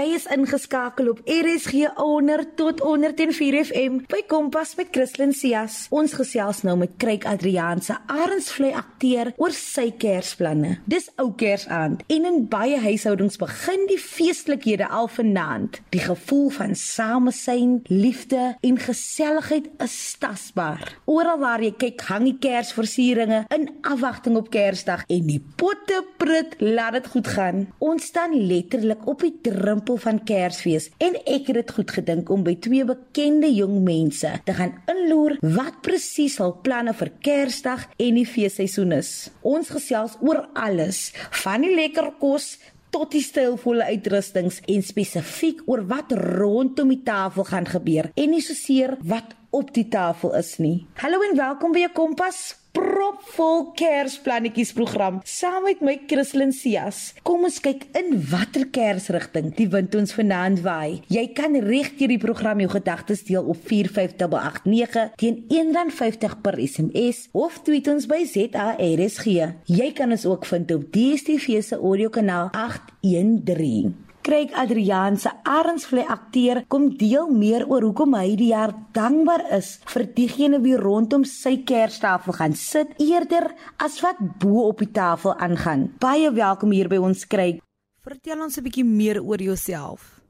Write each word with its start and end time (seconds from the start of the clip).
Jy 0.00 0.14
is 0.16 0.24
ingeskakel 0.32 1.10
op 1.10 1.18
RSG 1.28 1.90
100 1.98 2.54
tot 2.56 2.78
104 2.80 3.56
FM 3.66 3.98
by 4.08 4.22
Kompas 4.30 4.70
met 4.78 4.88
Christlyn 4.94 5.34
Cias. 5.36 5.74
Ons 5.92 6.14
gesels 6.16 6.62
nou 6.64 6.72
met 6.80 6.94
Kryk 7.02 7.26
Adrian 7.28 7.82
se 7.84 7.92
Arendsvlei 8.08 8.70
akteur 8.78 9.32
oor 9.36 9.52
sy 9.52 9.90
Kersplanne. 10.00 10.78
Dis 10.88 11.10
ou 11.20 11.34
Kersaand 11.36 12.06
en 12.08 12.28
in 12.30 12.38
baie 12.48 12.78
huishoudings 12.80 13.36
begin 13.42 13.84
die 13.90 13.98
feestelikhede 14.00 14.88
al 14.88 15.10
vanaand. 15.12 15.82
Die 15.92 16.00
gevoel 16.00 16.48
van 16.56 16.72
samesyn, 16.78 17.82
liefde 17.92 18.54
en 18.64 18.80
geselligheid 18.80 19.68
is 19.84 19.98
tasbaar. 20.22 20.94
Oral 21.04 21.42
waar 21.44 21.66
jy 21.66 21.74
kyk, 21.76 22.06
hang 22.08 22.24
die 22.30 22.38
Kersversieringe 22.40 23.42
in 23.52 23.68
afwagting 23.84 24.40
op 24.40 24.48
Kersdag 24.54 25.04
en 25.12 25.28
die 25.28 25.42
potte 25.60 26.00
prut 26.16 26.56
laat 26.64 26.96
dit 26.96 27.12
goed 27.12 27.32
gaan. 27.36 27.66
Ons 27.84 28.08
staan 28.14 28.38
letterlik 28.48 29.04
op 29.10 29.28
die 29.28 29.34
drempel 29.44 29.89
van 29.98 30.20
Kersfees 30.24 30.90
en 31.02 31.16
ek 31.24 31.50
het 31.50 31.58
dit 31.60 31.72
goed 31.76 31.90
gedink 31.90 32.30
om 32.30 32.44
by 32.46 32.54
twee 32.62 32.84
bekende 32.86 33.50
jong 33.50 33.80
mense 33.86 34.30
te 34.46 34.54
gaan 34.54 34.76
inloer 34.90 35.38
wat 35.56 35.80
presies 35.82 36.38
hul 36.42 36.54
planne 36.62 36.94
vir 36.94 37.10
Kersdag 37.24 37.88
en 37.96 38.20
die 38.20 38.26
feesseisoen 38.28 38.92
is. 39.00 39.30
Ons 39.42 39.72
gesels 39.74 40.14
oor 40.20 40.44
alles, 40.54 41.10
van 41.42 41.66
die 41.66 41.74
lekker 41.74 42.12
kos 42.20 42.58
tot 42.90 43.12
die 43.14 43.24
stylvolle 43.24 43.86
uitrustings 43.90 44.60
en 44.70 44.82
spesifiek 44.86 45.62
oor 45.70 45.84
wat 45.90 46.12
rondom 46.12 46.90
die 46.90 47.02
tafel 47.06 47.46
gaan 47.50 47.68
gebeur 47.70 48.10
en 48.14 48.34
nie 48.34 48.44
soseer 48.44 48.98
wat 49.02 49.36
op 49.50 49.74
die 49.74 49.88
tafel 49.90 50.34
is 50.38 50.56
nie. 50.62 50.86
Hallo 51.02 51.22
en 51.26 51.38
welkom 51.38 51.74
by 51.74 51.88
Kompas 51.94 52.59
propvol 52.76 53.70
Kersplannetjies 53.78 54.72
program 54.76 55.20
saam 55.26 55.64
met 55.66 55.82
my 55.84 55.96
Christlyn 56.10 56.52
Cias. 56.54 57.14
Kom 57.26 57.46
ons 57.48 57.58
kyk 57.62 57.86
in 57.98 58.16
watter 58.30 58.66
Kersrigting 58.72 59.52
die 59.58 59.68
wind 59.72 59.94
ons 59.98 60.14
vanaand 60.16 60.62
waai. 60.64 61.00
Jy 61.12 61.24
kan 61.36 61.56
reg 61.66 61.94
deur 61.98 62.12
die 62.14 62.20
program 62.22 62.62
jou 62.62 62.70
gedagtes 62.74 63.24
deel 63.28 63.48
op 63.50 63.62
45889 63.70 65.16
teen 65.20 65.42
R1.50 65.48 66.38
per 66.44 66.60
SMS 66.62 67.26
of 67.32 67.62
tweet 67.66 67.90
ons 67.90 68.06
by 68.10 68.22
ZARSG. 68.28 69.26
Jy 69.70 69.90
kan 69.96 70.14
ons 70.14 70.28
ook 70.28 70.46
vind 70.50 70.76
op 70.76 70.86
DStv 70.94 71.60
se 71.64 71.80
audiokanaal 71.80 72.54
813. 72.54 74.09
Craig 74.22 74.52
Adrian 74.52 75.16
se 75.16 75.30
Arendsvlei 75.48 76.02
akteur 76.04 76.58
kom 76.68 76.90
deel 77.00 77.30
meer 77.32 77.62
oor 77.64 77.86
hoekom 77.86 78.12
hy 78.18 78.34
die 78.36 78.50
jaar 78.50 78.74
dankbaar 78.92 79.46
is 79.56 79.78
vir 79.88 80.04
diegene 80.12 80.58
wie 80.60 80.76
rondom 80.76 81.24
sy 81.24 81.54
kerstafel 81.64 82.36
gaan 82.36 82.52
sit 82.52 82.92
eerder 83.00 83.48
as 83.80 83.96
wat 84.04 84.20
bo 84.42 84.66
op 84.66 84.84
die 84.84 84.90
tafel 84.92 85.32
aangaan. 85.32 85.88
Baie 86.04 86.28
welkom 86.36 86.76
hier 86.76 86.92
by 86.92 87.00
ons 87.00 87.24
Craig. 87.24 87.62
Vertel 88.04 88.44
ons 88.44 88.58
'n 88.58 88.64
bietjie 88.64 88.84
meer 88.84 89.22
oor 89.24 89.40
jouself. 89.40 90.20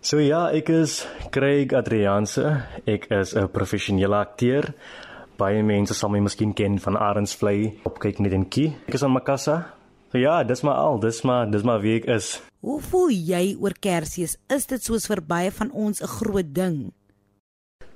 So 0.00 0.18
ja, 0.18 0.46
ek 0.52 0.68
is 0.68 1.04
Craig 1.30 1.72
Adrianse. 1.72 2.62
Ek 2.86 3.10
is 3.10 3.34
'n 3.34 3.48
professionele 3.48 4.16
akteur. 4.16 4.72
Baie 5.36 5.62
mense 5.62 5.94
sal 5.94 6.10
my 6.10 6.20
miskien 6.20 6.54
ken 6.54 6.78
van 6.78 6.96
Arendsvlei 6.96 7.80
op 7.84 7.98
kyk 7.98 8.20
net 8.20 8.32
en 8.32 8.48
kie. 8.48 8.76
Ek 8.86 8.94
is 8.94 9.02
aan 9.02 9.12
Makassa. 9.12 9.76
So 10.12 10.18
ja, 10.18 10.44
dis 10.44 10.62
maar 10.62 10.74
al, 10.74 11.00
dis 11.00 11.22
maar 11.22 11.50
dis 11.50 11.62
maar 11.62 11.80
wie 11.80 11.96
ek 11.96 12.06
is. 12.06 12.40
Hoe 12.66 12.80
voel 12.82 13.12
jy 13.14 13.54
oor 13.62 13.76
Kersfees? 13.78 14.32
Is 14.50 14.64
dit 14.66 14.82
soos 14.82 15.04
vir 15.06 15.20
baie 15.22 15.50
van 15.54 15.68
ons 15.70 16.02
'n 16.02 16.10
groot 16.18 16.48
ding? 16.54 16.90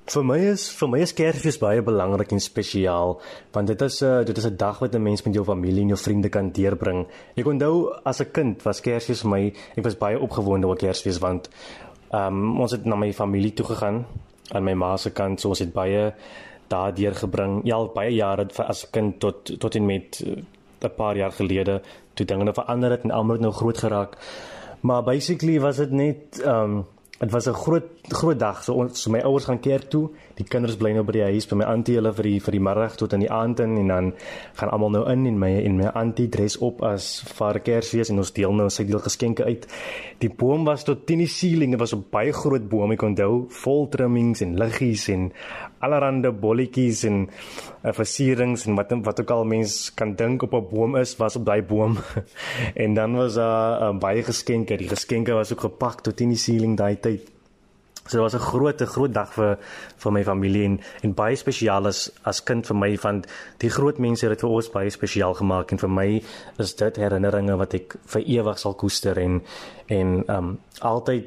Vir 0.06 0.24
my 0.24 0.38
is 0.38 0.70
vir 0.70 0.88
my 0.88 1.00
is 1.02 1.12
Kersfees 1.12 1.58
baie 1.58 1.82
belangrik 1.82 2.30
en 2.30 2.40
spesiaal 2.40 3.20
want 3.52 3.66
dit 3.66 3.82
is 3.82 4.00
'n 4.02 4.06
uh, 4.06 4.24
dit 4.24 4.38
is 4.38 4.46
'n 4.46 4.56
dag 4.56 4.78
wat 4.78 4.94
'n 4.94 5.02
mens 5.02 5.24
met 5.24 5.34
jou 5.34 5.44
familie 5.44 5.82
en 5.82 5.88
jou 5.88 5.98
vriende 5.98 6.28
kan 6.28 6.52
deurbring. 6.52 7.06
Ek 7.36 7.46
onthou 7.46 7.90
as 8.04 8.20
'n 8.20 8.30
kind 8.32 8.62
was 8.62 8.80
Kersfees 8.80 9.22
vir 9.22 9.30
my 9.30 9.52
ek 9.76 9.84
was 9.84 9.98
baie 9.98 10.18
opgewonde 10.18 10.66
oor 10.66 10.76
Kersfees 10.76 11.18
want 11.18 11.48
um, 12.12 12.60
ons 12.60 12.70
het 12.70 12.84
na 12.84 12.94
my 12.94 13.12
familie 13.12 13.52
toe 13.52 13.66
gegaan 13.66 14.06
aan 14.52 14.64
my 14.64 14.74
ma 14.74 14.96
se 14.96 15.10
kant 15.10 15.40
so 15.40 15.48
ons 15.48 15.58
het 15.58 15.72
baie 15.72 16.14
daardeur 16.68 17.14
gebring. 17.14 17.62
Ja, 17.64 17.84
baie 17.84 18.14
jare 18.14 18.46
as 18.68 18.84
'n 18.84 18.90
kind 18.92 19.18
tot 19.18 19.60
tot 19.60 19.74
en 19.74 19.86
met 19.86 20.22
uh, 20.26 20.36
'n 20.84 20.94
paar 20.96 21.16
jaar 21.16 21.32
gelede 21.32 21.82
toe 22.14 22.26
dinge 22.26 22.44
nou 22.44 22.54
verander 22.54 22.90
het 22.90 23.02
en 23.02 23.10
almal 23.10 23.32
het 23.32 23.42
nou 23.42 23.52
groot 23.52 23.78
geraak. 23.78 24.16
Maar 24.80 25.02
basically 25.02 25.60
was 25.60 25.76
dit 25.76 25.90
net 25.90 26.40
ehm 26.40 26.76
um, 26.78 26.86
dit 27.20 27.30
was 27.30 27.46
'n 27.46 27.52
groot 27.52 27.88
groot 28.08 28.38
dag. 28.38 28.62
So 28.64 28.74
ons 28.74 29.02
so 29.02 29.10
my 29.10 29.20
ouers 29.20 29.44
gaan 29.44 29.60
kerk 29.60 29.90
toe. 29.90 30.10
Die 30.40 30.46
kinders 30.48 30.78
bly 30.80 30.94
nou 30.96 31.02
by 31.04 31.12
die 31.18 31.24
huis 31.34 31.44
by 31.50 31.58
my 31.60 31.66
auntie 31.68 31.98
hulle 31.98 32.14
vir 32.16 32.24
die 32.24 32.38
vir 32.40 32.54
die 32.56 32.62
middag 32.64 32.94
tot 32.96 33.12
in 33.12 33.20
die 33.20 33.30
aand 33.36 33.60
in 33.60 33.74
en 33.82 33.90
dan 33.92 34.06
gaan 34.56 34.70
almal 34.72 34.94
nou 34.94 35.02
in 35.12 35.26
en 35.28 35.36
my 35.42 35.50
en 35.60 35.76
my 35.76 35.90
auntie 36.00 36.30
dress 36.32 36.56
op 36.64 36.80
as 36.86 37.08
vir 37.28 37.58
Kersfees 37.66 38.08
en 38.12 38.22
ons 38.22 38.32
deel 38.38 38.54
nou 38.56 38.70
sy 38.72 38.86
deel 38.88 39.02
geskenke 39.04 39.44
uit. 39.44 39.66
Die 40.24 40.30
boom 40.42 40.64
was 40.64 40.86
tot 40.88 41.02
teen 41.08 41.20
die 41.20 41.28
ceiling. 41.28 41.74
Dit 41.74 41.80
was 41.80 41.92
'n 41.92 42.06
baie 42.10 42.32
groot 42.32 42.68
boom. 42.68 42.92
Ek 42.92 43.02
onthou 43.02 43.48
vol 43.50 43.88
trimmings 43.88 44.40
en 44.40 44.56
liggies 44.56 45.08
en 45.08 45.32
allerlei 45.80 46.32
bolletjies 46.32 47.04
en 47.04 47.28
uh, 47.84 47.92
versierings 47.92 48.66
en 48.66 48.76
wat 48.76 48.92
wat 49.04 49.20
ook 49.20 49.30
al 49.30 49.44
mens 49.44 49.92
kan 49.94 50.14
dink 50.16 50.42
op 50.42 50.54
'n 50.54 50.68
boom 50.70 50.96
is 50.96 51.16
was 51.16 51.36
op 51.36 51.44
daai 51.44 51.62
boom. 51.62 51.98
en 52.84 52.94
dan 52.94 53.16
was 53.16 53.34
daar 53.34 53.82
uh, 53.82 53.88
uh, 53.92 53.98
baie 53.98 54.22
geskenke. 54.22 54.76
Die 54.76 54.88
geskenke 54.88 55.32
was 55.32 55.52
ook 55.52 55.60
gepak 55.60 56.00
tot 56.00 56.20
in 56.20 56.28
die 56.28 56.38
ceiling 56.38 56.76
daai 56.76 56.96
tyd. 56.96 57.39
So 58.10 58.18
dit 58.18 58.24
was 58.26 58.34
'n 58.34 58.50
groot 58.50 58.82
groot 58.82 59.12
dag 59.14 59.32
vir 59.32 59.58
vir 59.96 60.12
my 60.12 60.24
familie 60.24 60.64
en 60.64 60.80
en 61.02 61.14
baie 61.14 61.36
spesiaal 61.36 61.86
as 61.86 62.10
as 62.24 62.42
kind 62.44 62.66
vir 62.66 62.76
my 62.76 62.96
van 62.96 63.24
die 63.58 63.70
groot 63.70 63.98
mense 63.98 64.26
het 64.26 64.38
dit 64.38 64.40
vir 64.40 64.50
ons 64.50 64.70
baie 64.70 64.90
spesiaal 64.90 65.34
gemaak 65.34 65.72
en 65.72 65.78
vir 65.78 65.90
my 65.90 66.22
is 66.58 66.74
dit 66.74 66.96
herinneringe 66.96 67.56
wat 67.56 67.74
ek 67.74 67.96
vir 68.06 68.22
ewig 68.22 68.58
sal 68.58 68.74
koester 68.74 69.18
en 69.18 69.42
en 69.88 70.24
um 70.28 70.58
altyd 70.80 71.24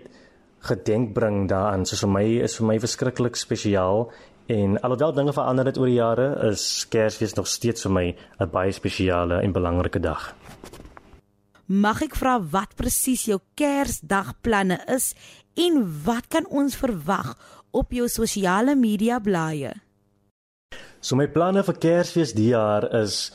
gedenk 0.59 1.13
bring 1.13 1.49
daaraan. 1.49 1.85
So 1.85 1.95
vir 1.95 2.09
my 2.09 2.25
is 2.43 2.57
vir 2.57 2.67
my 2.67 2.79
verskriklik 2.79 3.35
spesiaal 3.35 4.11
En 4.45 4.81
alhoewel 4.81 5.13
dinge 5.13 5.33
verander 5.33 5.65
het 5.65 5.77
oor 5.79 5.87
die 5.87 5.95
jare, 6.01 6.25
is 6.51 6.85
Kersfees 6.91 7.33
nog 7.33 7.47
steeds 7.47 7.85
vir 7.87 7.91
my 7.91 8.15
'n 8.39 8.49
baie 8.51 8.71
spesiale 8.71 9.41
en 9.41 9.51
belangrike 9.51 9.99
dag. 9.99 10.35
Mag 11.65 12.01
ek 12.01 12.15
vra 12.15 12.41
wat 12.41 12.75
presies 12.75 13.25
jou 13.25 13.39
Kersdagplanne 13.55 14.83
is 14.87 15.15
en 15.55 15.81
wat 16.05 16.27
kan 16.27 16.47
ons 16.49 16.75
verwag 16.75 17.33
op 17.71 17.91
jou 17.91 18.07
sosiale 18.07 18.75
media 18.75 19.19
blaaie? 19.19 19.73
So 21.03 21.17
my 21.19 21.27
planne 21.27 21.63
vir 21.67 21.77
Kersfees 21.83 22.33
die 22.37 22.53
jaar 22.53 22.87
is 23.03 23.31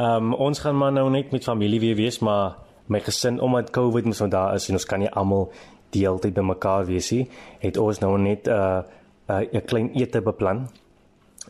ehm 0.00 0.30
um, 0.30 0.34
ons 0.34 0.62
gaan 0.62 0.78
maar 0.78 0.92
nou 0.92 1.10
net 1.10 1.32
met 1.32 1.44
familie 1.44 1.80
weer 1.80 1.96
wees, 1.96 2.20
maar 2.24 2.56
my 2.86 3.00
gesin 3.00 3.40
omdat 3.40 3.70
COVID 3.70 4.04
mos 4.04 4.20
nou 4.22 4.30
daar 4.30 4.54
is 4.54 4.68
en 4.68 4.78
ons 4.78 4.86
kan 4.86 5.02
nie 5.02 5.10
almal 5.10 5.50
die 5.92 6.06
hele 6.06 6.22
tyd 6.22 6.34
bymekaar 6.34 6.86
wees 6.88 7.10
nie, 7.12 7.26
het 7.60 7.76
ons 7.76 8.00
nou 8.00 8.16
net 8.18 8.46
'n 8.46 8.50
uh, 8.50 8.82
uh, 9.28 9.42
'n 9.52 9.66
klein 9.66 9.90
ete 9.94 10.20
beplan. 10.20 10.68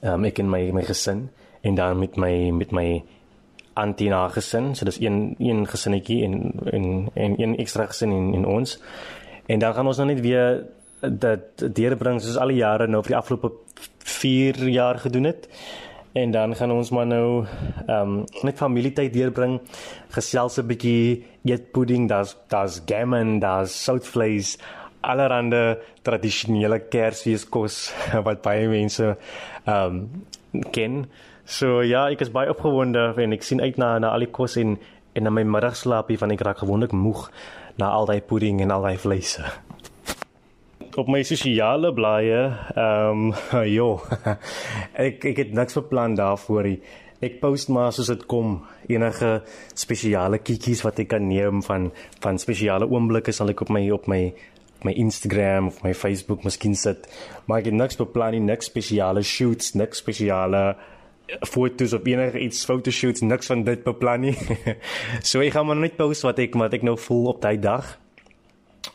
Um, 0.03 0.25
ek 0.25 0.39
en 0.39 0.51
my 0.51 0.71
my 0.73 0.83
gesin 0.83 1.29
en 1.61 1.75
dan 1.75 1.99
met 1.99 2.17
my 2.17 2.51
met 2.51 2.73
my 2.73 3.05
Antina 3.75 4.29
gesin, 4.29 4.75
so 4.75 4.85
dis 4.85 5.01
een 5.01 5.37
een 5.39 5.67
gesinnetjie 5.67 6.25
en 6.25 6.53
en 6.73 7.11
en 7.15 7.41
een 7.41 7.57
ekstra 7.57 7.87
gesin 7.87 8.11
in 8.13 8.35
in 8.35 8.47
ons. 8.47 8.79
En 9.51 9.59
dan 9.59 9.75
gaan 9.75 9.87
ons 9.91 9.99
nou 9.99 10.07
net 10.13 10.21
weer 10.23 10.63
dat 11.01 11.63
deurbring 11.75 12.21
soos 12.23 12.39
al 12.39 12.53
die 12.53 12.61
jare 12.61 12.87
nou 12.87 13.01
vir 13.03 13.17
die 13.17 13.19
afgelope 13.19 13.51
4 14.07 14.69
jaar 14.71 15.01
gedoen 15.03 15.27
het. 15.31 15.49
En 16.13 16.31
dan 16.35 16.55
gaan 16.59 16.71
ons 16.75 16.91
maar 16.95 17.07
nou 17.07 17.47
ehm 17.87 18.13
um, 18.21 18.25
net 18.47 18.59
familietyd 18.59 19.13
deurbring, 19.15 19.61
gesels 20.15 20.59
'n 20.59 20.67
bietjie, 20.67 21.25
eet 21.45 21.71
pudding, 21.73 22.09
daar's 22.09 22.37
daar's 22.49 22.81
gammon, 22.87 23.39
daar's 23.39 23.85
soutvleis, 23.85 24.59
allerhande 25.01 25.79
tradisionele 26.03 26.79
Kersfeeskos 26.79 27.93
wat 28.27 28.43
baie 28.43 28.69
mense 28.69 29.17
ehm 29.65 29.87
um, 29.87 30.65
ken. 30.71 31.07
So 31.45 31.83
ja, 31.83 32.09
ek 32.11 32.21
is 32.21 32.31
baie 32.31 32.51
opgewonde 32.51 33.15
en 33.17 33.33
ek 33.33 33.43
sien 33.43 33.61
uit 33.61 33.77
na 33.77 33.99
na 33.99 34.11
al 34.11 34.27
die 34.27 34.31
kos 34.31 34.57
en 34.57 34.79
en 35.13 35.23
na 35.23 35.31
my 35.31 35.43
middagslaapie 35.43 36.19
van 36.19 36.31
ek 36.31 36.41
raak 36.41 36.59
gewoonlik 36.59 36.93
moeg 36.93 37.31
na 37.79 37.91
al 37.95 38.09
daai 38.11 38.21
pudding 38.21 38.61
en 38.65 38.71
al 38.71 38.83
daai 38.89 38.97
vleis. 38.99 39.37
Op 40.99 41.09
my 41.09 41.23
sosiale 41.23 41.93
blaaie, 41.95 42.41
ehm 42.75 43.31
um, 43.55 43.65
jo. 43.69 44.01
ek 45.07 45.25
ek 45.33 45.45
het 45.45 45.55
niks 45.55 45.79
beplan 45.79 46.17
daarvoor 46.19 46.67
nie. 46.67 46.81
Ek 47.21 47.37
post 47.41 47.69
maar 47.69 47.93
soos 47.93 48.09
dit 48.09 48.23
kom 48.27 48.63
enige 48.89 49.43
spesiale 49.77 50.41
kietjies 50.41 50.81
wat 50.87 51.03
ek 51.03 51.11
kan 51.13 51.27
neem 51.29 51.61
van 51.63 51.91
van 52.25 52.41
spesiale 52.41 52.89
oomblikke 52.89 53.33
sal 53.37 53.53
ek 53.53 53.61
op 53.67 53.73
my 53.77 53.85
op 53.93 54.09
my 54.09 54.23
my 54.85 54.95
Instagram 54.97 55.67
of 55.69 55.83
my 55.85 55.93
Facebook 55.95 56.45
miskien 56.45 56.75
sit, 56.75 57.05
maar 57.45 57.61
ek 57.61 57.69
het 57.69 57.77
niks 57.77 57.99
beplan 58.01 58.33
nie, 58.33 58.41
niks 58.41 58.71
spesiale 58.71 59.23
shoots, 59.23 59.75
niks 59.77 60.01
spesiale 60.01 60.63
foto's 61.47 61.93
of 61.97 62.07
enige 62.07 62.41
iets 62.41 62.65
fotoshoots, 62.69 63.23
niks 63.27 63.51
van 63.51 63.65
dit 63.65 63.83
beplan 63.85 64.27
nie. 64.29 64.37
so 65.29 65.43
ek 65.45 65.55
gaan 65.57 65.69
maar 65.69 65.81
net 65.81 65.99
post 65.99 66.27
wat 66.27 66.41
ek 66.43 66.57
wat 66.59 66.75
ek 66.77 66.87
nou 66.87 66.97
voel 66.99 67.33
op 67.35 67.43
daai 67.43 67.59
dag. 67.61 67.97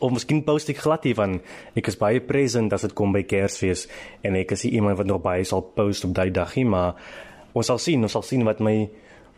Of 0.02 0.12
miskien 0.12 0.42
post 0.44 0.70
ek 0.72 0.82
glad 0.82 1.06
hiervan. 1.06 1.38
Ek 1.78 1.88
is 1.88 1.98
baie 2.00 2.20
present 2.20 2.74
as 2.74 2.84
dit 2.84 2.94
kom 2.98 3.14
by 3.14 3.22
Kersfees 3.28 3.86
en 4.26 4.36
ek 4.38 4.56
is 4.56 4.66
iemand 4.68 4.98
wat 5.00 5.08
nog 5.08 5.22
baie 5.24 5.46
sal 5.46 5.64
post 5.76 6.04
op 6.08 6.14
daai 6.16 6.30
dag 6.34 6.56
nie, 6.58 6.66
maar 6.68 6.98
ons 7.56 7.70
sal 7.70 7.80
sien, 7.80 8.02
ons 8.04 8.12
sal 8.12 8.26
sien 8.26 8.44
wat 8.46 8.60
my 8.60 8.78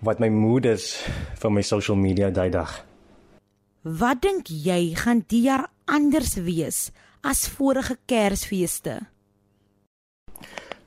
wat 0.04 0.20
my 0.22 0.28
mood 0.30 0.66
is 0.70 0.92
vir 1.42 1.50
my 1.50 1.62
social 1.66 1.98
media 1.98 2.30
daai 2.30 2.50
dag. 2.54 2.70
Wat 3.82 4.22
dink 4.22 4.50
jy 4.50 4.94
gaan 4.98 5.24
die 5.30 5.46
jaar 5.48 5.68
anders 5.90 6.36
wees 6.42 6.88
as 7.26 7.48
vorige 7.50 7.98
Kersfeeste? 8.06 9.00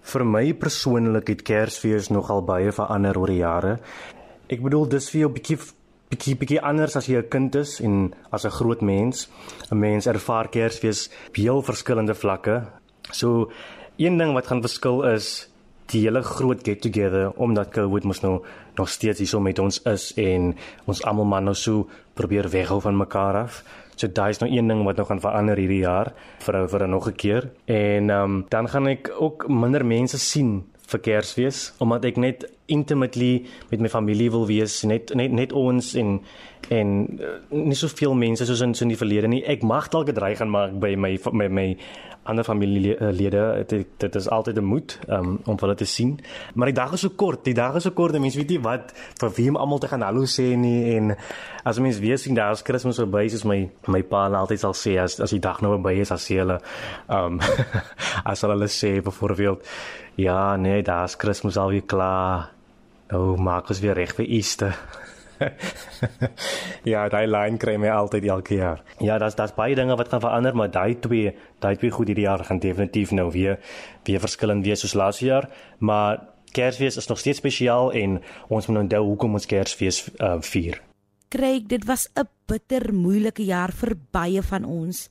Vir 0.01 0.24
my 0.25 0.53
persoonlik 0.57 1.27
het 1.30 1.44
Kersfees 1.45 2.09
nogal 2.09 2.42
baie 2.42 2.71
verander 2.74 3.18
oor 3.18 3.27
die 3.27 3.42
jare. 3.44 3.77
Ek 4.50 4.62
bedoel 4.63 4.89
dis 4.89 5.09
vir 5.09 5.21
jou 5.21 5.30
'n 5.30 5.33
bietjie 5.33 5.57
bietjie 6.12 6.36
bietjie 6.36 6.62
anders 6.62 6.95
as 6.95 7.07
jy 7.07 7.18
'n 7.18 7.30
kind 7.30 7.56
is 7.56 7.80
en 7.80 8.13
as 8.31 8.45
'n 8.45 8.50
groot 8.50 8.81
mens. 8.81 9.30
'n 9.71 9.80
Mens 9.80 10.07
ervaar 10.07 10.50
Kersfees 10.50 11.09
op 11.27 11.36
heel 11.36 11.62
verskillende 11.62 12.15
vlakke. 12.15 12.68
So 13.12 13.51
een 13.98 14.18
ding 14.18 14.33
wat 14.33 14.48
gaan 14.48 14.62
verskil 14.62 15.03
is 15.03 15.48
die 15.92 16.01
hele 16.01 16.21
groot 16.21 16.63
get 16.63 16.81
together 16.81 17.31
omdat 17.38 17.74
COVID 17.75 18.03
mos 18.03 18.21
nou 18.21 18.42
nog 18.77 18.89
steeds 18.89 19.19
hier 19.19 19.27
so 19.27 19.39
met 19.39 19.59
ons 19.59 19.81
is 19.83 20.13
en 20.18 20.56
ons 20.86 21.03
almal 21.03 21.25
maar 21.25 21.42
nou 21.42 21.56
so 21.56 21.88
probeer 22.13 22.50
weghou 22.50 22.81
van 22.81 22.98
mekaar 22.98 23.36
af. 23.44 23.63
So 23.96 24.08
daai 24.08 24.30
is 24.30 24.40
nou 24.40 24.52
een 24.52 24.68
ding 24.68 24.84
wat 24.84 24.98
nog 24.98 25.06
gaan 25.06 25.22
verander 25.22 25.58
hierdie 25.58 25.84
jaar 25.84 26.14
vir 26.40 26.68
vir 26.70 26.88
nog 26.88 27.08
'n 27.08 27.16
keer. 27.16 27.50
En 27.66 28.10
ehm 28.10 28.24
um, 28.24 28.46
dan 28.50 28.68
gaan 28.68 28.88
ek 28.88 29.12
ook 29.20 29.48
minder 29.48 29.86
mense 29.86 30.18
sien 30.18 30.64
vir 30.88 31.00
Kersfees 31.00 31.74
omdat 31.80 32.06
ek 32.06 32.18
net 32.18 32.46
intimately 32.66 33.46
met 33.69 33.80
my 33.80 33.90
familie 33.90 34.31
wil 34.31 34.48
wees, 34.48 34.81
net 34.84 35.13
net 35.16 35.31
net 35.31 35.52
ons 35.54 35.94
en 35.96 36.19
en 36.69 36.92
uh, 37.19 37.34
nie 37.50 37.75
soveel 37.75 38.13
mense 38.16 38.46
soos 38.46 38.62
in 38.62 38.75
so 38.78 38.86
in 38.86 38.94
die 38.94 39.00
verlede 39.00 39.28
nie. 39.28 39.44
Ek 39.50 39.63
mag 39.63 39.90
dalk 39.92 40.12
gedreig 40.12 40.38
gaan 40.38 40.54
maak 40.54 40.80
by 40.80 40.96
my 40.96 41.18
my 41.31 41.48
my 41.48 41.68
ander 42.24 42.44
familielede 42.46 43.66
dit 43.68 43.88
dit 43.98 44.16
is 44.16 44.30
altyd 44.30 44.58
'n 44.58 44.63
moed 44.63 45.00
um, 45.10 45.40
om 45.46 45.58
hulle 45.60 45.75
te 45.75 45.86
sien. 45.86 46.19
Maar 46.54 46.68
die 46.68 46.75
dag 46.75 46.94
is 46.94 47.00
so 47.00 47.10
kort 47.10 47.44
die 47.44 47.54
dag 47.54 47.75
is 47.75 47.84
so 47.84 47.92
kort. 47.92 48.19
Mense 48.19 48.38
weet 48.38 48.50
nie 48.50 48.60
wat 48.62 48.94
vir 49.19 49.31
wie 49.36 49.50
om 49.50 49.56
almal 49.56 49.80
te 49.80 49.88
gaan 49.88 50.02
hallo 50.02 50.24
sê 50.25 50.56
nie 50.56 50.96
en 50.96 51.16
as 51.63 51.80
mense 51.80 52.00
weer 52.00 52.18
sien 52.18 52.36
daar 52.36 52.52
is 52.52 52.62
Kersfees 52.62 52.98
verby 52.98 53.28
soos 53.30 53.44
my 53.44 53.69
my 53.88 54.02
pa 54.04 54.30
altyd 54.30 54.60
sal 54.60 54.74
sê 54.74 55.00
as 55.00 55.19
as 55.19 55.30
die 55.30 55.40
dag 55.40 55.62
nou 55.62 55.72
verby 55.75 56.00
is 56.00 56.12
as 56.18 56.28
hulle 56.28 56.60
um 57.10 57.40
as 58.24 58.42
hulle 58.42 58.68
sê 58.68 59.02
byvoorbeeld 59.02 59.63
ja 60.16 60.56
nee 60.56 60.81
daar 60.81 61.04
is 61.04 61.16
Kersfees 61.16 61.58
al 61.58 61.69
weer 61.69 61.86
klaar 61.86 62.61
nou 63.12 63.38
maak 63.38 63.69
ons 63.69 63.81
weer 63.84 63.98
reg 63.98 64.16
vir 64.16 64.25
Easter 64.28 64.75
ja, 66.92 67.06
daai 67.10 67.25
lyn 67.30 67.58
kry 67.62 67.75
my 67.81 67.90
altyd 67.94 68.28
elke 68.30 68.58
jaar. 68.60 68.84
Ja, 69.02 69.18
daar's 69.22 69.38
daar's 69.40 69.56
baie 69.58 69.75
dinge 69.78 69.98
wat 69.98 70.12
gaan 70.12 70.24
verander, 70.24 70.56
maar 70.56 70.72
daai 70.72 71.00
twee, 71.02 71.34
daai 71.63 71.75
twee 71.81 71.92
goed 71.92 72.12
hierdie 72.12 72.28
jaar 72.28 72.44
gaan 72.46 72.62
definitief 72.62 73.13
nou 73.16 73.30
weer 73.34 73.60
weer 74.08 74.22
verskillend 74.22 74.66
wees 74.66 74.84
soos 74.86 74.98
laas 74.98 75.22
jaar, 75.24 75.50
maar 75.80 76.28
Kersfees 76.52 76.98
is 77.00 77.08
nog 77.08 77.19
steeds 77.19 77.40
spesiaal 77.40 77.94
en 77.96 78.18
ons 78.52 78.66
moet 78.68 78.81
onthou 78.81 79.06
hoekom 79.06 79.38
ons 79.40 79.46
Kersfees 79.48 80.02
uh, 80.19 80.36
vier. 80.44 80.81
Kryk, 81.31 81.69
dit 81.72 81.86
was 81.88 82.10
'n 82.12 82.28
bitter 82.46 82.94
moeilike 82.94 83.44
jaar 83.44 83.72
vir 83.72 83.96
baie 84.12 84.42
van 84.44 84.66
ons. 84.66 85.08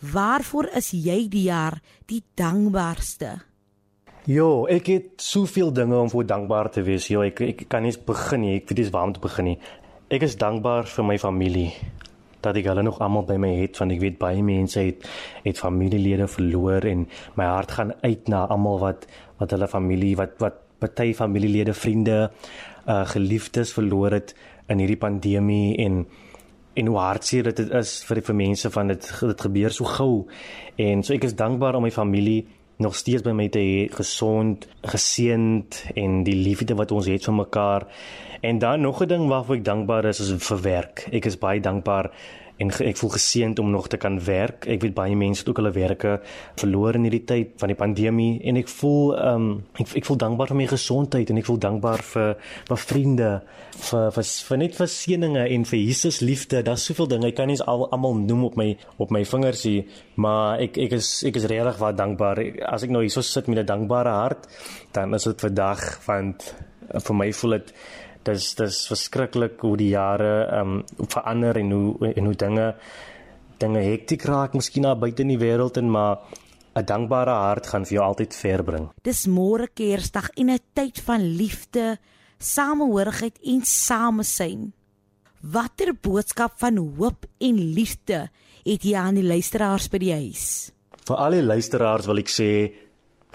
Waarvoor 0.00 0.66
is 0.74 0.90
jy 0.90 1.28
die 1.28 1.46
jaar 1.46 1.78
die 2.06 2.24
dankbaarste? 2.34 3.49
Jo, 4.28 4.66
ek 4.68 4.88
het 4.92 5.22
soveel 5.24 5.70
dinge 5.72 5.96
om 5.96 6.10
voor 6.10 6.26
dankbaar 6.28 6.68
te 6.70 6.82
wees. 6.84 7.06
Jo, 7.08 7.22
ek 7.24 7.40
ek 7.40 7.64
kan 7.72 7.82
nie 7.82 7.94
begin 8.06 8.40
nie. 8.44 8.56
Ek 8.58 8.68
weet 8.68 8.82
nie 8.82 8.90
waar 8.92 9.06
om 9.08 9.14
te 9.16 9.20
begin 9.20 9.44
nie. 9.48 9.58
Ek 10.12 10.26
is 10.26 10.36
dankbaar 10.36 10.84
vir 10.92 11.06
my 11.08 11.16
familie 11.18 11.70
dat 12.44 12.56
ek 12.56 12.68
hulle 12.68 12.82
nog 12.82 13.00
almal 13.00 13.24
by 13.28 13.36
my 13.40 13.50
het 13.60 13.78
want 13.80 13.92
ek 13.92 14.00
weet 14.00 14.18
baie 14.20 14.42
mense 14.42 14.80
het 14.80 15.06
het 15.44 15.58
familielede 15.60 16.28
verloor 16.28 16.86
en 16.88 17.06
my 17.36 17.44
hart 17.44 17.74
gaan 17.76 17.92
uit 18.00 18.28
na 18.32 18.46
almal 18.48 18.78
wat 18.80 19.06
wat 19.40 19.52
hulle 19.52 19.68
familie 19.68 20.14
wat 20.16 20.36
wat 20.40 20.60
party 20.80 21.12
familielede, 21.12 21.74
vriende, 21.76 22.30
uh 22.88 23.04
geliefdes 23.08 23.72
verloor 23.76 24.16
het 24.16 24.34
in 24.68 24.80
hierdie 24.80 25.00
pandemie 25.00 25.76
en 25.84 26.04
en 26.74 26.86
hoe 26.86 26.98
hartseer 26.98 27.50
dit 27.50 27.72
is 27.74 27.96
vir 28.08 28.20
vir 28.28 28.36
mense 28.36 28.70
van 28.70 28.88
dit 28.92 29.12
dit 29.20 29.40
gebeur 29.48 29.72
so 29.72 29.84
gou. 29.84 30.26
En 30.76 31.02
so 31.02 31.14
ek 31.14 31.24
is 31.24 31.36
dankbaar 31.36 31.76
om 31.76 31.88
my 31.88 31.90
familie 31.90 32.46
nog 32.80 32.96
steeds 32.96 33.22
by 33.22 33.34
my 33.36 33.48
te 33.52 33.60
hê, 33.60 33.88
gesond, 33.92 34.66
geseënd 34.88 35.82
en 36.00 36.22
die 36.24 36.36
liefde 36.36 36.74
wat 36.78 36.92
ons 36.96 37.08
het 37.12 37.28
vir 37.28 37.36
mekaar. 37.36 37.86
En 38.40 38.58
dan 38.58 38.80
nog 38.80 39.02
'n 39.02 39.08
ding 39.08 39.28
waarvoor 39.28 39.56
ek 39.56 39.64
dankbaar 39.64 40.04
is, 40.04 40.20
is 40.20 40.32
vir 40.48 40.60
werk. 40.60 41.08
Ek 41.12 41.24
is 41.24 41.38
baie 41.38 41.60
dankbaar 41.60 42.10
en 42.60 42.70
ek 42.84 42.98
voel 43.00 43.12
geseënd 43.14 43.58
om 43.62 43.70
nog 43.72 43.88
te 43.88 43.96
kan 44.00 44.18
werk. 44.24 44.66
Ek 44.68 44.82
weet 44.84 44.94
baie 44.96 45.16
mense 45.16 45.40
het 45.40 45.48
ook 45.48 45.60
hulle 45.62 45.72
werke 45.72 46.18
verloor 46.60 46.98
in 46.98 47.06
hierdie 47.08 47.24
tyd 47.24 47.54
van 47.60 47.72
die 47.72 47.78
pandemie 47.78 48.42
en 48.44 48.60
ek 48.60 48.68
voel 48.68 49.14
ehm 49.16 49.46
um, 49.46 49.48
ek 49.80 49.94
ek 50.00 50.08
voel 50.08 50.20
dankbaar 50.20 50.52
vir 50.52 50.58
my 50.60 50.66
gesondheid 50.68 51.32
en 51.32 51.40
ek 51.40 51.48
voel 51.48 51.60
dankbaar 51.64 52.04
vir 52.10 52.28
my 52.68 52.78
vriende 52.84 53.30
vir 53.80 54.10
vir, 54.16 54.26
vir 54.48 54.60
net 54.60 54.76
vir 54.76 54.90
seëninge 54.92 55.46
en 55.56 55.64
vir 55.72 55.80
Jesus 55.80 56.20
liefde. 56.20 56.62
Daar's 56.66 56.84
soveel 56.84 57.08
dinge 57.14 57.30
ek 57.30 57.38
kan 57.40 57.48
nie 57.48 57.60
almal 57.64 58.20
noem 58.20 58.44
op 58.50 58.60
my 58.60 58.68
op 58.98 59.14
my 59.14 59.24
vingers 59.24 59.64
hier, 59.64 59.88
maar 60.20 60.60
ek 60.60 60.76
ek 60.88 60.98
is 60.98 61.12
ek 61.24 61.40
is 61.40 61.48
regtig 61.48 61.80
baie 61.80 61.96
dankbaar. 61.96 62.42
As 62.68 62.84
ek 62.84 62.92
nou 62.92 63.00
hier 63.06 63.14
so 63.14 63.24
sit 63.24 63.48
met 63.48 63.58
'n 63.64 63.66
dankbare 63.72 64.12
hart, 64.20 64.48
dan 64.92 65.14
is 65.14 65.24
dit 65.24 65.40
vandag 65.40 66.00
want 66.06 66.54
vir 66.90 67.14
my 67.16 67.32
voel 67.32 67.50
dit 67.50 67.72
dis 68.24 68.54
dis 68.54 68.82
verskriklik 68.90 69.60
hoe 69.64 69.76
die 69.76 69.92
jare 69.94 70.32
ehm 70.46 70.76
um, 70.80 71.06
verander 71.08 71.56
en 71.56 71.70
hoe 71.72 72.12
en 72.14 72.24
hoe 72.24 72.34
dinge 72.34 72.74
dinge 73.60 73.82
hektiek 73.84 74.24
raak 74.24 74.54
miskien 74.56 74.86
na 74.88 74.94
buite 74.94 75.22
in 75.22 75.32
die 75.34 75.40
wêreld 75.40 75.76
en 75.76 75.90
maar 75.90 76.18
'n 76.76 76.84
dankbare 76.86 77.30
hart 77.30 77.66
gaan 77.66 77.84
vir 77.84 77.96
jou 77.98 78.04
altyd 78.04 78.34
ver 78.34 78.62
bring. 78.62 78.90
Dis 79.02 79.26
môre 79.26 79.68
Kersdag 79.74 80.30
en 80.36 80.50
'n 80.50 80.58
tyd 80.74 81.00
van 81.00 81.20
liefde, 81.20 81.98
samehorigheid 82.38 83.38
en 83.42 83.64
samesyn. 83.64 84.72
Watter 85.40 85.94
boodskap 85.94 86.52
van 86.58 86.76
hoop 86.76 87.26
en 87.38 87.56
liefde 87.74 88.30
het 88.64 88.82
jy 88.82 88.94
aan 88.94 89.14
die 89.14 89.24
luisteraars 89.24 89.88
by 89.88 89.98
die 89.98 90.12
huis? 90.12 90.70
Vir 91.06 91.16
al 91.16 91.30
die 91.30 91.42
luisteraars 91.42 92.06
wil 92.06 92.18
ek 92.18 92.28
sê 92.28 92.72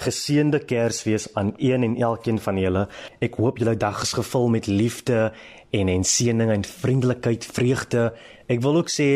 Geseënde 0.02 0.60
Kersfees 0.68 1.28
aan 1.34 1.54
een 1.58 1.84
en 1.84 1.96
elkeen 1.96 2.40
van 2.40 2.58
julle. 2.60 2.88
Ek 3.24 3.38
hoop 3.40 3.60
julle 3.62 3.78
dag 3.80 4.02
is 4.04 4.14
gevul 4.18 4.50
met 4.52 4.68
liefde 4.68 5.32
en 5.72 5.92
en 5.92 6.04
seëning 6.04 6.52
en 6.52 6.66
vriendelikheid, 6.68 7.46
vreugde. 7.46 8.10
Ek 8.52 8.64
wil 8.64 8.82
ook 8.82 8.92
sê 8.92 9.10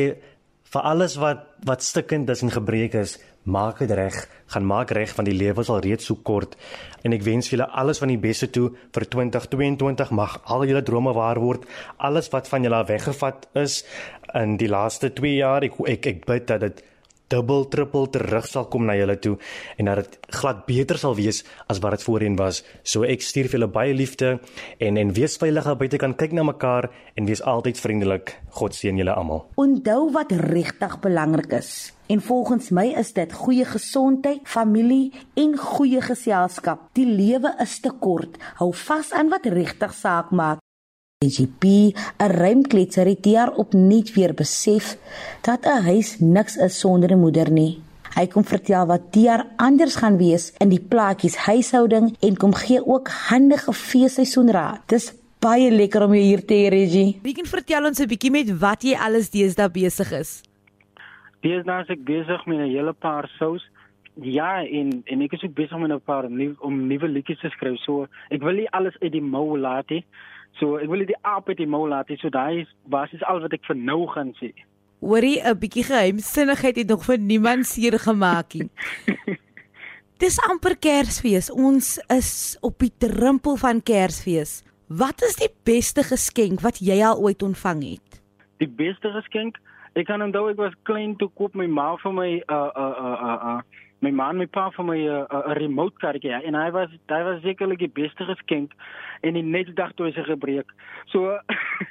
vir 0.69 0.85
alles 0.85 1.17
wat 1.19 1.47
wat 1.67 1.83
stikkend 1.83 2.29
is 2.29 2.41
en 2.45 2.53
gebreek 2.53 2.93
is, 2.95 3.17
maak 3.43 3.81
dit 3.83 3.91
reg, 3.91 4.15
gaan 4.53 4.65
maak 4.65 4.91
reg 4.95 5.11
van 5.15 5.27
die 5.27 5.35
lewe 5.35 5.63
is 5.65 5.71
al 5.73 5.81
reeds 5.83 6.07
so 6.07 6.15
kort. 6.23 6.55
En 7.03 7.15
ek 7.15 7.25
wens 7.25 7.49
julle 7.51 7.67
alles 7.67 7.99
van 7.99 8.11
die 8.11 8.19
beste 8.21 8.47
toe 8.47 8.69
vir 8.95 9.05
2022. 9.15 10.13
Mag 10.15 10.37
al 10.45 10.63
julle 10.69 10.83
drome 10.85 11.13
waar 11.17 11.39
word. 11.41 11.65
Alles 11.97 12.29
wat 12.31 12.47
van 12.47 12.63
julle 12.63 12.83
weggevat 12.87 13.49
is 13.59 13.83
in 14.37 14.55
die 14.61 14.69
laaste 14.69 15.11
2 15.15 15.35
jaar, 15.41 15.65
ek 15.65 15.79
ek, 15.87 16.07
ek 16.13 16.25
bid 16.29 16.47
dat 16.47 16.63
dit 16.67 16.83
dubbel 17.29 17.67
trippel 17.71 18.09
terug 18.09 18.47
sal 18.49 18.67
kom 18.71 18.87
na 18.89 18.95
julle 18.97 19.15
toe 19.21 19.35
en 19.77 19.91
dat 19.91 20.03
dit 20.03 20.17
glad 20.39 20.65
beter 20.67 20.99
sal 21.01 21.15
wees 21.17 21.43
as 21.67 21.79
wat 21.83 21.97
dit 21.97 22.05
voorheen 22.07 22.37
was. 22.39 22.63
So 22.83 23.05
ek 23.07 23.23
stuur 23.25 23.49
vir 23.49 23.59
julle 23.59 23.71
baie 23.71 23.93
liefde 23.93 24.37
en 24.79 24.97
en 24.97 25.13
wees 25.13 25.37
veilig 25.41 25.69
buite 25.79 26.01
kan 26.01 26.15
kyk 26.17 26.33
na 26.35 26.43
mekaar 26.43 26.89
en 27.15 27.29
wees 27.29 27.41
altyd 27.41 27.79
vriendelik. 27.79 28.35
God 28.59 28.75
seën 28.75 28.97
julle 28.97 29.13
almal. 29.13 29.45
Onthou 29.55 30.09
wat 30.15 30.31
regtig 30.31 30.99
belangrik 31.03 31.53
is. 31.59 31.93
En 32.09 32.21
volgens 32.25 32.71
my 32.73 32.87
is 32.97 33.11
dit 33.13 33.33
goeie 33.33 33.65
gesondheid, 33.69 34.41
familie 34.49 35.11
en 35.37 35.53
goeie 35.57 36.01
geselskap. 36.01 36.87
Die 36.97 37.05
lewe 37.05 37.53
is 37.61 37.75
te 37.83 37.91
kort. 38.01 38.39
Hou 38.57 38.71
vas 38.73 39.11
aan 39.13 39.29
wat 39.29 39.45
regtig 39.45 39.93
saak 39.93 40.33
maak. 40.33 40.63
GP, 41.27 41.63
'n 42.17 42.31
ruimkletser 42.31 43.05
het 43.05 43.25
hier 43.25 43.51
opnuut 43.51 44.13
weer 44.15 44.33
besef 44.33 44.85
dat 45.41 45.65
'n 45.65 45.83
huis 45.83 46.19
niks 46.19 46.55
is 46.55 46.79
sonder 46.79 47.11
'n 47.11 47.19
moeder 47.19 47.51
nie. 47.51 47.81
Hy 48.15 48.27
kom 48.27 48.43
vertel 48.43 48.85
wat 48.85 49.01
hier 49.11 49.45
anders 49.57 49.95
gaan 49.95 50.17
wees 50.17 50.53
in 50.59 50.69
die 50.69 50.85
plaatjies 50.89 51.35
huishouding 51.35 52.15
en 52.19 52.37
kom 52.37 52.53
gee 52.53 52.85
ook 52.85 53.07
handige 53.07 53.73
feesseisoenraad. 53.73 54.87
Dis 54.87 55.13
baie 55.39 55.71
lekker 55.71 56.03
om 56.03 56.13
jou 56.13 56.23
hier 56.23 56.45
te 56.45 56.53
hê, 56.53 56.69
Reggie. 56.69 57.19
Wie 57.21 57.33
kan 57.33 57.45
vertel 57.45 57.85
ons 57.85 57.99
'n 57.99 58.07
bietjie 58.07 58.31
met 58.31 58.59
wat 58.59 58.83
jy 58.83 58.95
alles 58.95 59.29
deesdae 59.29 59.69
besig 59.69 60.11
is? 60.11 60.41
Deesdae 61.41 61.81
is 61.81 61.89
ek 61.89 62.03
besig 62.03 62.45
met 62.45 62.57
'n 62.57 62.71
hele 62.75 62.93
paar 62.93 63.27
sous. 63.37 63.69
Ja, 64.21 64.63
en 64.63 65.01
en 65.05 65.21
ek 65.21 65.33
is 65.33 65.43
ook 65.43 65.53
besig 65.53 65.77
met 65.79 65.91
'n 65.91 65.99
paar 65.99 66.31
nuwe 66.31 66.55
om 66.59 66.87
nuwe 66.87 67.07
liedjies 67.07 67.39
te 67.39 67.49
skryf. 67.49 67.79
So, 67.79 68.07
ek 68.29 68.41
wil 68.41 68.53
nie 68.53 68.69
alles 68.69 68.95
uit 68.99 69.11
die 69.11 69.21
mou 69.21 69.59
laat 69.59 69.89
nie. 69.89 70.05
So 70.59 70.77
ek 70.77 70.89
wil 70.91 71.05
die 71.07 71.19
aap 71.23 71.49
uit 71.49 71.57
die 71.57 71.69
mou 71.69 71.85
laat. 71.87 72.11
So 72.19 72.29
daai 72.29 72.63
is 72.63 72.71
basies 72.91 73.23
al 73.23 73.41
wat 73.45 73.55
ek 73.55 73.65
vir 73.67 73.79
nou 73.79 74.05
gaan 74.13 74.33
sê. 74.39 74.51
Hoorie 74.99 75.39
'n 75.39 75.59
bietjie 75.59 75.83
geheimsinnigheid 75.87 76.75
het 76.75 76.89
nog 76.89 77.05
vir 77.05 77.17
niemand 77.17 77.65
seer 77.65 77.99
gemaak 77.99 78.53
nie. 78.53 78.69
Dis 80.19 80.35
amper 80.49 80.75
Kersfees. 80.75 81.47
Ons 81.49 81.97
is 82.11 82.57
op 82.61 82.79
die 82.79 82.91
drempel 82.99 83.55
van 83.55 83.79
Kersfees. 83.79 84.63
Wat 84.89 85.21
is 85.21 85.37
die 85.39 85.51
beste 85.63 86.03
geskenk 86.03 86.59
wat 86.59 86.81
jy 86.83 86.99
al 87.05 87.21
ooit 87.23 87.43
ontvang 87.43 87.83
het? 87.83 88.21
Die 88.59 88.67
beste 88.67 89.11
geskenk? 89.15 89.55
Ek 89.95 90.09
kan 90.09 90.21
onthou 90.21 90.49
ek 90.51 90.57
was 90.59 90.75
klein 90.83 91.15
toe 91.15 91.29
koop 91.39 91.55
my 91.55 91.67
ma 91.67 91.95
vir 92.03 92.13
my 92.13 92.29
uh, 92.51 92.71
uh, 92.75 92.95
uh, 92.99 93.19
uh, 93.29 93.37
uh, 93.51 93.61
my 94.01 94.11
ma 94.11 94.29
en 94.31 94.37
my 94.37 94.47
pa 94.47 94.69
vir 94.75 94.85
my 94.85 94.97
'n 94.97 95.27
uh, 95.29 95.51
'n 95.51 95.57
remote 95.59 95.95
karretjie 95.99 96.31
en 96.31 96.55
hy 96.55 96.69
was 96.71 96.89
hy 97.07 97.23
was 97.23 97.41
sekerlik 97.41 97.79
die 97.79 97.95
beste 98.01 98.25
geskenk 98.25 98.71
en 99.21 99.33
die 99.33 99.43
net 99.43 99.75
dag 99.75 99.91
toe 99.93 100.05
hy 100.07 100.13
se 100.13 100.23
gebreek. 100.23 100.71
So 101.11 101.39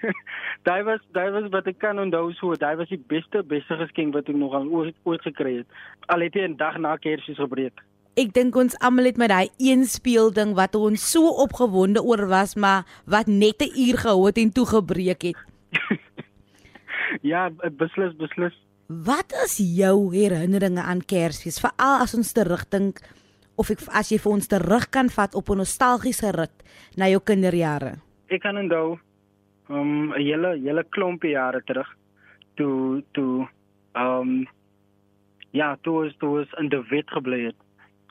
daai 0.69 0.83
was 0.85 1.01
daai 1.13 1.31
was 1.31 1.51
wat 1.53 1.67
ek 1.67 1.79
kan 1.79 1.99
onthou 1.99 2.33
so 2.33 2.55
daai 2.55 2.77
was 2.77 2.89
die 2.89 3.03
beste 3.13 3.43
beste 3.43 3.77
geskenk 3.77 4.15
wat 4.15 4.29
ek 4.29 4.37
nog 4.37 4.55
al 4.55 4.69
ooit, 4.69 4.97
ooit 5.05 5.23
gekry 5.23 5.57
het. 5.59 5.69
Al 6.09 6.21
het 6.21 6.35
hy 6.35 6.49
'n 6.49 6.57
dag 6.57 6.79
na 6.79 6.97
Kersfees 6.97 7.37
gebreek. 7.37 7.85
Ek 8.17 8.33
dink 8.33 8.57
ons 8.57 8.79
almal 8.81 9.05
het 9.05 9.17
met 9.17 9.29
daai 9.29 9.49
een 9.59 9.85
speelding 9.85 10.55
wat 10.55 10.75
ons 10.75 11.11
so 11.11 11.29
opgewonde 11.45 12.03
oor 12.03 12.27
was 12.27 12.57
maar 12.57 12.83
wat 13.07 13.27
net 13.27 13.61
'n 13.61 13.75
uur 13.77 13.99
gehou 13.99 14.27
het 14.27 14.39
en 14.39 14.53
toe 14.53 14.67
gebreek 14.67 15.23
het. 15.23 15.37
ja, 17.33 17.51
beslis 17.77 18.17
beslis 18.17 18.57
Wat 18.89 19.33
is 19.45 19.59
jou 19.77 20.15
herinneringe 20.15 20.81
aan 20.81 21.03
Kersfees? 21.05 21.59
Veral 21.61 22.07
as 22.07 22.15
ons 22.17 22.31
terugdink 22.33 23.03
of 23.61 23.69
ek 23.69 23.83
as 23.93 24.09
jy 24.09 24.17
vir 24.17 24.33
ons 24.33 24.49
terug 24.49 24.87
kan 24.89 25.11
vat 25.13 25.35
op 25.37 25.51
'n 25.53 25.61
nostalgiese 25.61 26.33
rit 26.33 26.65
na 26.97 27.05
jou 27.13 27.21
kinderjare. 27.21 28.01
Ek 28.33 28.41
kan 28.41 28.57
onthou 28.57 28.97
um 29.69 30.15
'n 30.17 30.25
hele 30.25 30.57
hele 30.57 30.85
klompie 30.89 31.37
jare 31.37 31.61
terug 31.67 31.89
toe 32.57 33.05
toe 33.13 33.47
um 33.95 34.49
ja, 35.53 35.77
toe 35.83 36.05
was 36.05 36.17
toe 36.17 36.39
was 36.39 36.49
in 36.59 36.69
die 36.69 36.83
wet 36.89 37.11
gebly 37.11 37.45
het. 37.45 37.57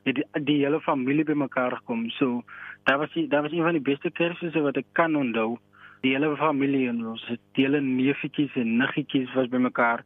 Die 0.04 0.14
die 0.46 0.62
hele 0.62 0.80
familie 0.82 1.26
bymekaar 1.26 1.72
gekom. 1.72 2.10
So, 2.10 2.44
daar 2.86 3.00
was 3.00 3.10
daar 3.30 3.42
was 3.42 3.52
een 3.52 3.66
van 3.66 3.74
die 3.74 3.92
beste 3.94 4.12
Kersfees 4.12 4.54
wat 4.54 4.78
ek 4.78 4.86
kan 4.94 5.16
onthou 5.16 5.58
die 6.02 6.14
hele 6.14 6.36
familie 6.38 6.88
en 6.90 7.06
ons 7.14 7.24
het 7.28 7.60
hele 7.60 7.82
neefietjies 7.82 8.56
en 8.56 8.78
niggetjies 8.78 9.34
was 9.36 9.50
bymekaar. 9.54 10.04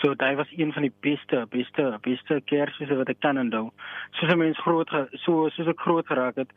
So 0.00 0.14
dit 0.14 0.36
was 0.36 0.50
een 0.56 0.72
van 0.72 0.82
die 0.82 0.92
beste 1.00 1.46
beste 1.50 1.98
beste 2.02 2.40
Kersfees 2.50 2.90
wat 2.98 3.08
ek 3.12 3.20
kan 3.22 3.38
onthou. 3.38 3.70
Soos 4.18 4.32
'n 4.32 4.38
mens 4.38 4.58
groot 4.58 4.90
so 5.12 5.48
soos 5.48 5.68
ek 5.68 5.80
groot 5.80 6.06
geraak 6.06 6.36
het, 6.36 6.50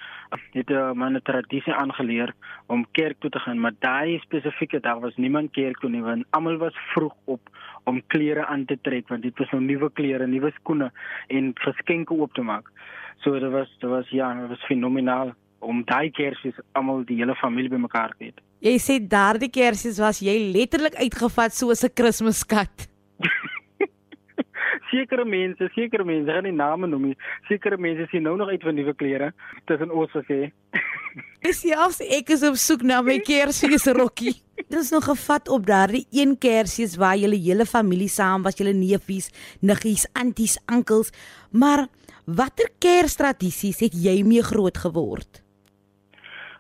het 0.54 0.70
uh, 0.70 0.92
my 0.94 1.10
'n 1.10 1.22
tradisie 1.22 1.74
aangeleer 1.74 2.34
om 2.68 2.86
kerk 2.92 3.20
toe 3.20 3.30
te 3.30 3.40
gaan, 3.40 3.60
maar 3.60 3.74
daai 3.80 4.20
spesifieke 4.20 4.80
dag 4.80 5.00
was 5.00 5.16
niemand 5.16 5.52
kerk 5.52 5.80
toe 5.80 5.90
nie 5.90 6.02
want 6.02 6.26
almal 6.30 6.58
was 6.58 6.76
vroeg 6.94 7.16
op 7.26 7.42
om 7.84 8.02
klere 8.08 8.46
aan 8.46 8.66
te 8.66 8.78
trek 8.82 9.08
want 9.08 9.22
dit 9.22 9.38
was 9.38 9.52
nou 9.52 9.62
nuwe 9.62 9.92
klere, 9.94 10.28
nuwe 10.28 10.52
skoene 10.52 10.92
en 11.28 11.52
geskenke 11.54 12.14
oop 12.14 12.34
te 12.34 12.42
maak. 12.42 12.72
So 13.18 13.40
dit 13.40 13.52
was 13.52 13.70
dit 13.80 13.90
was 13.90 14.10
ja, 14.10 14.34
dit 14.34 14.50
was 14.50 14.66
fenomenaal 14.66 15.34
om 15.60 15.84
daai 15.86 16.12
Kersfees 16.12 16.58
almal 16.74 17.04
die 17.08 17.18
hele 17.22 17.36
familie 17.36 17.72
bymekaar 17.74 18.14
te 18.18 18.30
hê. 18.30 18.34
Jy 18.66 18.78
sê 18.82 19.00
daardie 19.00 19.52
Kersfees 19.54 20.00
was 20.02 20.22
jy 20.22 20.36
letterlik 20.54 20.98
uitgevat 20.98 21.54
soos 21.54 21.84
'n 21.84 21.94
Kersfeeskat. 21.94 22.88
sekere 24.92 25.26
mense, 25.26 25.70
sekere 25.76 26.06
mense, 26.08 26.32
gaan 26.32 26.44
nie 26.48 26.56
name 26.56 26.88
noem 26.88 27.12
nie. 27.12 27.18
Sekere 27.48 27.78
mense 27.78 28.08
sien 28.12 28.24
nou 28.24 28.36
nog 28.38 28.50
uit 28.50 28.64
vir 28.64 28.74
nuwe 28.74 28.94
klere 28.98 29.32
tussen 29.70 29.92
ons 29.92 30.12
gesê. 30.12 30.52
Dis 31.46 31.62
selfs 31.62 32.02
ek 32.02 32.30
is 32.36 32.44
op 32.48 32.58
soek 32.60 32.84
na 32.84 33.02
my 33.06 33.20
Kersfees 33.20 33.88
rokkie. 33.98 34.36
Dit 34.70 34.80
is 34.80 34.92
nog 34.92 35.06
gevat 35.06 35.50
op 35.54 35.66
daardie 35.68 36.06
een 36.12 36.36
Kersfees 36.38 36.98
waar 36.98 37.18
julle 37.18 37.40
hele 37.40 37.66
familie 37.66 38.10
saam 38.10 38.44
was, 38.44 38.58
julle 38.58 38.74
neefies, 38.74 39.30
niggies, 39.62 40.08
anties, 40.14 40.58
onkels. 40.72 41.14
Maar 41.52 41.88
watter 42.26 42.72
Kerstradisies 42.80 43.84
het 43.86 43.94
jy 43.96 44.24
mee 44.28 44.44
groot 44.44 44.78
geword? 44.78 45.47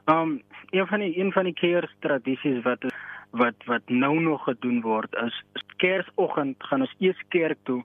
Um 0.09 0.41
een 0.69 0.87
van 0.87 0.99
die 0.99 1.19
een 1.19 1.31
van 1.31 1.43
die 1.43 1.53
Kerstradisies 1.53 2.63
wat 2.63 2.85
wat 3.29 3.65
wat 3.65 3.81
nou 3.85 4.19
nog 4.19 4.43
gedoen 4.43 4.81
word 4.81 5.15
is 5.25 5.43
Kersoggend 5.75 6.63
gaan 6.63 6.81
ons 6.81 6.95
eers 6.99 7.23
kerk 7.27 7.57
toe. 7.63 7.83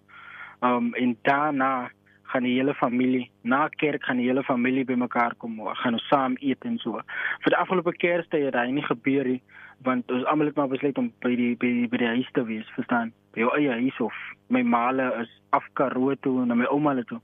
Um 0.61 0.95
en 0.95 1.17
daarna 1.23 1.91
gaan 2.23 2.43
die 2.43 2.55
hele 2.55 2.75
familie 2.75 3.31
na 3.41 3.69
kerk 3.69 4.05
gaan 4.05 4.17
die 4.17 4.27
hele 4.27 4.43
familie 4.43 4.85
bymekaar 4.85 5.35
kom. 5.35 5.59
Gaan 5.67 5.99
ons 5.99 6.07
saam 6.09 6.37
eet 6.41 6.65
en 6.65 6.79
so. 6.79 7.03
Vir 7.43 7.57
die 7.57 7.59
afgelope 7.59 7.93
Kerstyd 7.93 8.45
het 8.45 8.53
dit 8.53 8.71
nie 8.71 8.87
gebeur 8.87 9.25
nie 9.25 9.43
want 9.83 10.11
ons 10.11 10.25
almal 10.31 10.51
het 10.51 10.57
maar 10.57 10.71
besluit 10.71 10.99
om 10.99 11.11
by 11.25 11.35
die 11.39 11.53
by 11.61 11.71
die 11.79 11.89
by 11.91 12.01
die 12.03 12.11
huis 12.17 12.31
te 12.37 12.45
wees, 12.49 12.69
verstaan? 12.77 13.13
By 13.35 13.45
jou 13.45 13.53
eie 13.57 13.79
huis 13.83 13.99
of 14.05 14.17
my 14.53 14.63
maale 14.63 15.09
is 15.23 15.31
af 15.57 15.65
Karoo 15.79 16.15
toe 16.25 16.43
en 16.43 16.53
my 16.57 16.69
ouma 16.71 16.95
toe, 17.09 17.21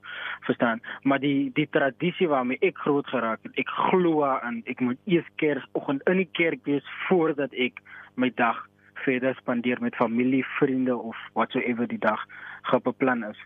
verstaan? 0.47 0.81
Maar 1.03 1.21
die 1.23 1.51
die 1.55 1.67
tradisie 1.71 2.27
waarmee 2.27 2.61
ek 2.65 2.77
groot 2.85 3.07
geraak 3.07 3.43
het, 3.43 3.53
ek 3.61 3.69
glo 3.89 4.25
aan 4.27 4.61
ek 4.65 4.81
moet 4.85 4.99
eers 5.05 5.29
Kersoggend 5.41 6.03
in 6.09 6.23
die 6.23 6.29
kerk 6.37 6.65
wees 6.65 6.85
voordat 7.07 7.53
ek 7.53 7.81
my 8.15 8.31
dag 8.35 8.65
verder 9.05 9.35
spandeer 9.39 9.79
met 9.81 9.95
familie, 9.95 10.43
vriende 10.59 10.97
of 10.97 11.17
watsoever 11.33 11.87
die 11.87 12.01
dag 12.03 12.25
geplan 12.67 13.23
is. 13.23 13.39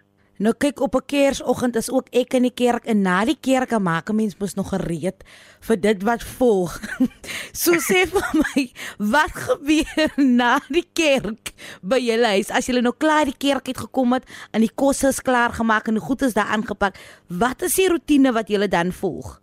Nou 0.44 0.52
kyk 0.60 0.82
op 0.82 0.96
'n 0.96 1.06
Kersoggend 1.06 1.76
is 1.76 1.92
ook 1.92 2.08
ek 2.12 2.34
in 2.34 2.42
die 2.42 2.54
kerk 2.54 2.84
en 2.86 3.02
na 3.02 3.24
die 3.26 3.40
kerk 3.40 3.72
maak 3.80 4.10
'n 4.10 4.16
mens 4.16 4.38
mos 4.40 4.56
nog 4.56 4.70
gereed 4.70 5.24
vir 5.68 5.78
dit 5.80 6.04
wat 6.04 6.24
volg. 6.24 6.74
so 7.64 7.72
sê 7.90 8.04
vir 8.14 8.28
my, 8.44 8.62
wat 8.98 9.32
gebeur 9.48 10.12
na 10.18 10.60
die 10.68 10.88
kerk 10.94 11.54
by 11.82 12.00
julle 12.00 12.28
huis 12.36 12.52
as 12.52 12.68
julle 12.68 12.82
nou 12.82 12.94
klaar 12.98 13.26
die 13.26 13.40
kerk 13.48 13.68
het 13.68 13.78
gekom 13.78 14.14
het 14.14 14.26
en 14.52 14.60
die 14.62 14.76
kos 14.76 15.04
is 15.04 15.22
klaar 15.22 15.54
gemaak 15.54 15.88
en 15.88 15.94
die 15.94 16.08
goed 16.10 16.22
is 16.22 16.34
daar 16.34 16.52
aangepak? 16.52 17.00
Wat 17.30 17.62
is 17.62 17.76
die 17.76 17.88
rotine 17.88 18.34
wat 18.34 18.50
julle 18.50 18.68
dan 18.68 18.92
volg? 18.92 19.40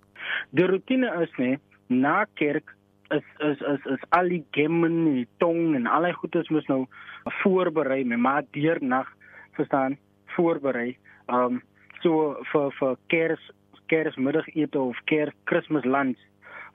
Die 0.51 0.67
rotine 0.67 1.09
is 1.23 1.33
nê, 1.39 1.57
na 1.89 2.27
kerk 2.35 2.77
is 3.11 3.25
is 3.39 3.61
is 3.61 3.87
is 3.87 4.05
al 4.11 4.29
die 4.29 4.45
gemmen, 4.51 5.15
die 5.15 5.29
tong 5.39 5.75
en 5.75 5.87
al 5.87 6.03
die 6.03 6.13
goedes 6.13 6.49
moet 6.49 6.69
nou 6.69 6.87
voorberei 7.25 8.05
maar 8.05 8.45
deernag 8.53 9.09
verstaan 9.57 9.97
voorberei. 10.37 10.97
Um 11.29 11.63
so 12.03 12.37
vir 12.53 12.71
vir 12.79 12.97
Kers 13.09 13.51
Kersmiddagete 13.91 14.79
of 14.79 14.97
Kers 15.07 15.35
Kersfees 15.47 15.85
lunch. 15.85 16.19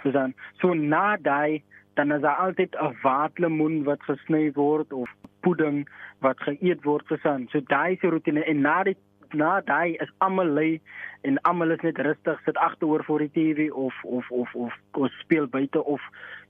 Verstaan. 0.04 0.36
So 0.62 0.74
na 0.74 1.18
daai 1.18 1.64
dan 1.96 2.12
is 2.12 2.22
daar 2.22 2.36
altyd 2.36 2.76
'n 2.76 2.96
waterlemoen 3.02 3.84
wat 3.84 4.04
gesny 4.04 4.52
word 4.52 4.94
of 4.94 5.10
pudding 5.40 5.88
wat 6.20 6.40
geëet 6.40 6.84
word 6.84 7.08
verstaan. 7.08 7.48
So 7.50 7.60
daai 7.60 7.98
die 8.02 8.10
rotine 8.10 8.44
en 8.44 8.62
na 8.62 8.84
die 8.84 8.98
na 9.34 9.62
daai 9.62 9.96
is 10.04 10.12
almal 10.18 10.50
lê 10.58 10.80
en 11.22 11.42
almal 11.42 11.72
is 11.72 11.82
net 11.82 11.98
rustig 11.98 12.42
sit 12.46 12.58
agteroor 12.58 13.04
voor 13.04 13.20
die 13.20 13.32
TV 13.32 13.72
of 13.72 13.94
of 14.04 14.32
of 14.32 14.56
of, 14.56 14.74
of 14.92 15.12
speel 15.12 15.48
buite 15.48 15.84
of 15.84 16.02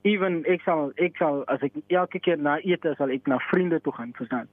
ewen 0.02 0.44
ek 0.44 0.62
sal 0.62 0.92
ek 0.96 1.16
sal 1.16 1.44
as 1.46 1.62
ek 1.62 1.72
elke 1.86 2.18
keer 2.18 2.38
na 2.38 2.58
ete 2.58 2.94
sal 2.98 3.10
ek 3.10 3.26
na 3.26 3.38
vriende 3.50 3.80
toe 3.80 3.92
gaan 3.92 4.12
verstaan. 4.18 4.48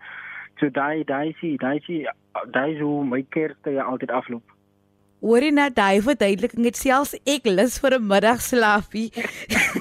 So 0.59 0.69
daai 0.69 1.03
daai 1.03 1.33
sien 1.39 1.57
daai 1.61 1.79
sien 1.85 2.07
daai 2.53 2.79
hoe 2.79 3.05
my 3.05 3.23
kerste 3.29 3.77
altyd 3.81 4.11
afloop. 4.11 4.43
Hoorie 5.23 5.53
net 5.55 5.77
daai 5.77 6.01
verduideliking 6.03 6.65
het 6.67 6.75
selfs 6.75 7.13
ek 7.23 7.45
lus 7.47 7.77
vir 7.79 7.95
'n 7.95 8.07
middagslaapie. 8.07 9.09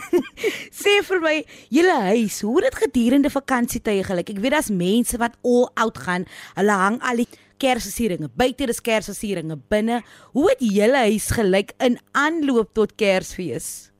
Sê 0.82 0.92
vir 1.08 1.20
my, 1.20 1.34
julle 1.70 1.96
huis, 2.14 2.40
hoe 2.46 2.60
dit 2.62 2.76
gedurende 2.78 3.30
vakansietye 3.30 4.04
gelyk. 4.06 4.30
Ek 4.30 4.42
weet 4.42 4.54
daar's 4.54 4.70
mense 4.70 5.18
wat 5.18 5.34
all 5.42 5.66
out 5.74 5.98
gaan. 5.98 6.26
Hulle 6.54 6.76
hang 6.78 7.00
al 7.02 7.24
die 7.24 7.28
Kersversieringe. 7.58 8.30
Buite 8.34 8.68
is 8.70 8.80
Kersversieringe, 8.80 9.58
binne. 9.68 10.02
Hoe 10.32 10.48
het 10.50 10.62
julle 10.62 11.02
huis 11.10 11.30
gelyk 11.34 11.74
in 11.82 11.98
aanloop 12.14 12.70
tot 12.74 12.94
Kersfees? 12.94 13.90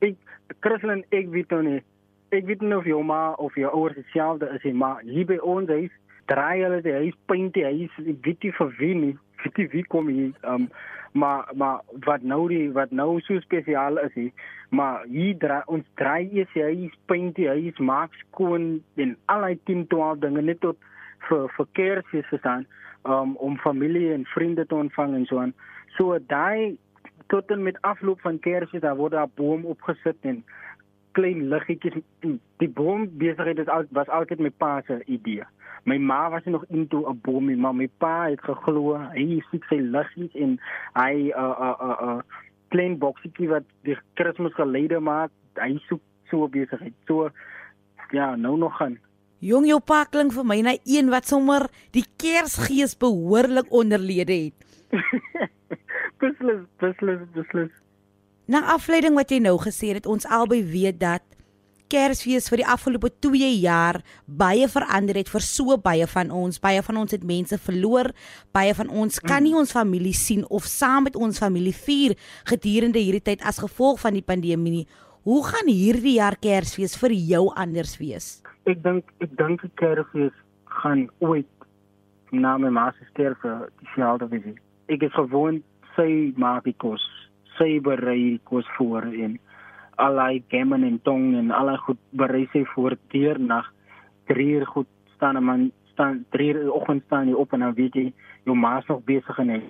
Ek 0.00 0.16
Christelin, 0.60 1.04
ek 1.12 1.28
weet 1.32 1.52
nou 1.52 1.62
nie. 1.62 1.82
Ek 2.36 2.46
weet 2.46 2.60
nie 2.60 2.76
of 2.76 2.84
jou 2.84 3.02
ma 3.02 3.32
of 3.32 3.54
jou 3.56 3.70
ouers 3.70 3.94
dieselfde 3.96 4.50
is 4.54 4.64
nie, 4.64 4.74
maar 4.74 5.00
hier 5.00 5.26
by 5.26 5.38
ons 5.40 5.70
huis 5.72 5.94
draai 6.26 6.62
hulle 6.62 6.82
die 6.82 6.92
huis 6.92 7.16
paint 7.30 7.54
die 7.54 7.64
huis. 7.64 7.94
Ek 8.02 8.20
weet 8.26 8.42
nie 8.44 8.52
vir 8.58 8.74
wie 8.80 8.94
nie 8.94 9.14
weet 9.46 9.56
nie 9.56 9.68
wie 9.72 9.84
kom 9.86 10.08
hier 10.08 10.32
um 10.42 10.70
maar 11.12 11.48
maar 11.54 11.80
wat 12.04 12.22
nou 12.22 12.48
die 12.48 12.72
wat 12.72 12.90
nou 12.90 13.20
so 13.20 13.40
spesiaal 13.40 13.98
is 13.98 14.12
hier 14.14 14.32
maar 14.68 15.04
hier 15.04 15.36
dra, 15.38 15.62
ons 15.66 15.84
draai 15.94 16.28
eers 16.32 16.52
hy 16.54 16.90
paint 17.06 17.36
hy 17.36 17.72
maak 17.78 18.14
skoon 18.26 18.82
en 18.96 19.16
al 19.26 19.46
die 19.48 19.60
10 19.72 19.86
12 19.92 20.18
dinge 20.24 20.42
net 20.42 20.60
tot 20.60 20.76
vir 21.28 21.48
verkeersfees 21.58 22.32
staan 22.38 22.66
um 23.04 23.36
om 23.36 23.58
familie 23.58 24.12
en 24.12 24.26
vriende 24.34 24.66
te 24.66 24.74
ontvang 24.74 25.14
en 25.14 25.26
so 25.26 25.40
aan 25.40 25.54
so 25.96 26.18
daai 26.32 26.76
tot 27.32 27.50
en 27.50 27.62
met 27.62 27.80
afloop 27.80 28.20
van 28.20 28.38
kersfees 28.38 28.84
daar 28.84 29.00
word 29.00 29.14
'n 29.14 29.32
boom 29.36 29.64
opgesit 29.64 30.16
en 30.20 30.44
klein 31.16 31.48
liggetjies 31.52 32.02
die 32.62 32.68
boom 32.68 33.08
besigheid 33.20 33.58
is 33.58 33.72
al 33.72 33.88
was 33.98 34.08
altyd 34.08 34.42
my 34.44 34.52
pa 34.62 34.80
se 34.86 35.00
idee 35.18 35.44
my 35.86 35.98
ma 35.98 36.30
was 36.30 36.44
nog 36.44 36.64
into 36.68 37.06
'n 37.06 37.18
boom, 37.22 37.60
maar 37.60 37.74
my 37.74 37.88
pa 37.98 38.28
het 38.28 38.40
geglo 38.40 38.98
hy 38.98 39.42
sien 39.50 39.62
sy 39.68 39.78
liggies 39.78 40.34
en 40.34 40.58
hy 40.94 41.14
'n 41.14 41.38
uh, 41.44 41.54
'n 41.58 41.66
uh, 41.66 41.76
'n 41.80 41.90
uh, 41.90 42.16
uh, 42.16 42.20
klein 42.68 42.98
boksietjie 42.98 43.48
wat 43.48 43.62
die 43.86 43.96
Kersfees 44.14 44.54
gelede 44.54 45.00
maak. 45.00 45.30
Hy 45.54 45.78
soek 45.88 46.02
so 46.30 46.48
besigheid. 46.48 46.94
So 47.06 47.30
ja, 48.10 48.36
nou 48.36 48.56
nog 48.58 48.76
gaan. 48.76 48.98
Jong 49.38 49.66
jou 49.66 49.80
pa 49.80 50.04
klink 50.04 50.32
vir 50.32 50.44
my 50.44 50.60
na 50.60 50.74
een 50.84 51.10
wat 51.10 51.26
sommer 51.26 51.70
die 51.92 52.04
Kersgees 52.16 52.96
behoorlik 52.98 53.70
onderlede 53.70 54.32
het. 54.32 54.58
beslis, 56.20 56.62
beslis, 56.78 57.20
beslis. 57.34 57.85
Na 58.46 58.60
afleiding 58.76 59.16
wat 59.18 59.32
jy 59.34 59.40
nou 59.42 59.56
gesê 59.58 59.90
het, 59.96 60.04
ons 60.06 60.26
albei 60.30 60.60
weet 60.62 61.00
dat 61.02 61.24
Kersfees 61.90 62.48
vir 62.50 62.60
die 62.62 62.66
afgelope 62.66 63.12
2 63.22 63.46
jaar 63.62 64.00
baie 64.26 64.66
verander 64.70 65.18
het 65.18 65.28
vir 65.30 65.42
so 65.42 65.76
baie 65.78 66.06
van 66.10 66.32
ons. 66.34 66.58
Baie 66.62 66.82
van 66.82 66.98
ons 66.98 67.14
het 67.14 67.22
mense 67.26 67.58
verloor. 67.62 68.10
Baie 68.54 68.74
van 68.74 68.90
ons 68.90 69.18
kan 69.22 69.42
nie 69.46 69.54
ons 69.54 69.74
familie 69.74 70.14
sien 70.14 70.42
of 70.50 70.66
saam 70.66 71.06
met 71.06 71.18
ons 71.18 71.38
familie 71.42 71.74
vier 71.74 72.16
gedurende 72.50 73.02
hierdie 73.02 73.22
tyd 73.30 73.42
as 73.46 73.62
gevolg 73.62 74.00
van 74.02 74.18
die 74.18 74.24
pandemie 74.26 74.72
nie. 74.80 74.86
Hoe 75.26 75.42
gaan 75.46 75.70
hierdie 75.70 76.16
jaar 76.20 76.38
Kersfees 76.38 76.94
vir 77.02 77.14
jou 77.14 77.44
anders 77.54 77.96
wees? 77.98 78.42
Ek 78.66 78.82
dink 78.82 79.10
ek 79.22 79.34
dink 79.38 79.62
die 79.62 79.74
Kersfees 79.78 80.34
gaan 80.82 81.08
ooit 81.18 81.50
na 82.30 82.56
my 82.58 82.70
ma 82.70 82.92
se 82.94 83.06
sterwe 83.10 83.70
dieselfde 83.82 84.30
wees. 84.30 84.58
Ek 84.90 85.02
is 85.02 85.14
gewoon 85.18 85.62
sy 85.96 86.30
maak 86.38 86.66
die 86.66 86.76
kos, 86.82 87.02
sy 87.58 87.80
berei 87.80 88.18
die 88.22 88.40
kos 88.44 88.68
voor 88.76 89.08
en 89.08 89.38
allei 89.96 90.44
gammon 90.52 90.84
en 90.84 91.00
tong 91.02 91.34
en 91.36 91.50
allei 91.50 91.76
goed 91.86 91.98
berei 92.10 92.44
sy 92.52 92.64
voor 92.74 92.96
teernag. 93.08 93.72
3 94.26 94.46
uur 94.58 94.66
goed 94.66 94.88
staan 95.14 95.36
'n 95.36 95.44
man 95.44 95.70
staan 95.92 96.24
3 96.30 96.54
uur 96.54 96.72
oggend 96.72 97.02
staan 97.06 97.28
jy 97.28 97.34
op 97.34 97.52
en 97.52 97.60
dan 97.60 97.74
weet 97.74 97.94
jy 97.94 98.12
jou 98.44 98.56
ma 98.56 98.78
is 98.78 98.86
nog 98.86 99.04
besig 99.04 99.38
en 99.38 99.48
hy. 99.48 99.62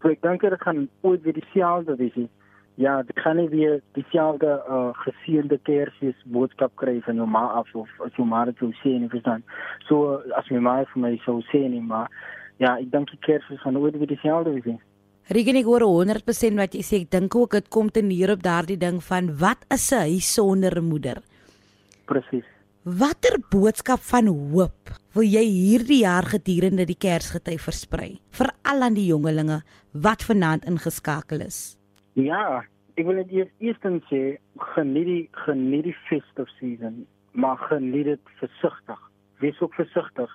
So 0.00 0.08
ek 0.08 0.22
dink 0.22 0.40
dit 0.40 0.62
gaan 0.62 0.88
ooit 1.00 1.22
weer 1.22 1.32
dieselfde 1.32 1.96
wees. 1.96 2.28
Ja, 2.74 3.02
dit 3.02 3.18
gaan 3.18 3.36
nie 3.36 3.48
weer 3.48 3.80
dieselfde 3.92 4.62
uh, 4.68 4.88
geseënde 4.92 5.58
Kersfees 5.62 6.16
boodskap 6.24 6.72
kry 6.80 7.00
van 7.04 7.20
jou 7.20 7.26
ma 7.28 7.42
af 7.60 7.74
of 7.74 7.88
as 8.00 8.14
jou 8.16 8.26
ma 8.26 8.44
dit 8.48 8.56
sou 8.56 8.70
sê 8.80 8.94
en 8.96 9.08
verstaan. 9.12 9.42
So 9.88 10.22
as 10.38 10.48
my 10.48 10.62
ma 10.64 10.76
vir 10.92 11.02
my 11.02 11.16
sou 11.24 11.42
sê 11.52 11.60
nie, 11.68 11.82
maar 11.82 12.08
ja, 12.56 12.78
ek 12.78 12.88
dink 12.90 13.10
die 13.12 13.20
Kersfees 13.26 13.60
gaan 13.60 13.76
ooit 13.76 13.98
weer 13.98 14.08
dieselfde 14.14 14.56
wees. 14.56 14.80
Regen 15.28 15.56
ek 15.56 15.64
hoor 15.64 15.84
100% 15.86 16.56
wat 16.56 16.74
jy 16.74 16.82
sê. 16.82 17.02
Ek 17.02 17.10
dink 17.10 17.34
ook 17.36 17.52
dit 17.52 17.68
kom 17.68 17.90
te 17.90 18.02
neer 18.02 18.32
op 18.32 18.42
daardie 18.42 18.78
ding 18.78 19.02
van 19.02 19.36
wat 19.38 19.66
is 19.70 19.92
'n 19.92 20.08
huis 20.08 20.34
sonder 20.34 20.78
'n 20.78 20.88
moeder? 20.88 21.22
Presies. 22.06 22.46
Watter 22.84 23.36
boodskap 23.50 24.00
van 24.00 24.26
hoop 24.26 24.90
wil 25.12 25.22
jy 25.22 25.42
hierdie 25.44 26.00
jaar 26.00 26.24
gedurende 26.24 26.86
die 26.88 26.96
Kersgety 26.96 27.58
versprei 27.58 28.20
vir 28.38 28.48
al 28.64 28.82
aan 28.86 28.94
die 28.94 29.04
jongelinge 29.04 29.62
wat 29.92 30.22
vanaand 30.22 30.64
ingeskakel 30.64 31.42
is? 31.44 31.76
Ja, 32.14 32.64
ek 32.96 33.04
wil 33.04 33.20
net 33.20 33.30
eers 33.30 33.50
eerstens 33.58 34.06
sê 34.08 34.38
geniet 34.74 35.06
die 35.06 35.28
geniet 35.44 35.84
die 35.90 35.96
festive 36.08 36.48
season, 36.58 37.04
maar 37.32 37.58
geniet 37.68 38.06
dit 38.14 38.32
versigtig. 38.40 39.00
Wees 39.44 39.60
ook 39.60 39.74
versigtig 39.74 40.32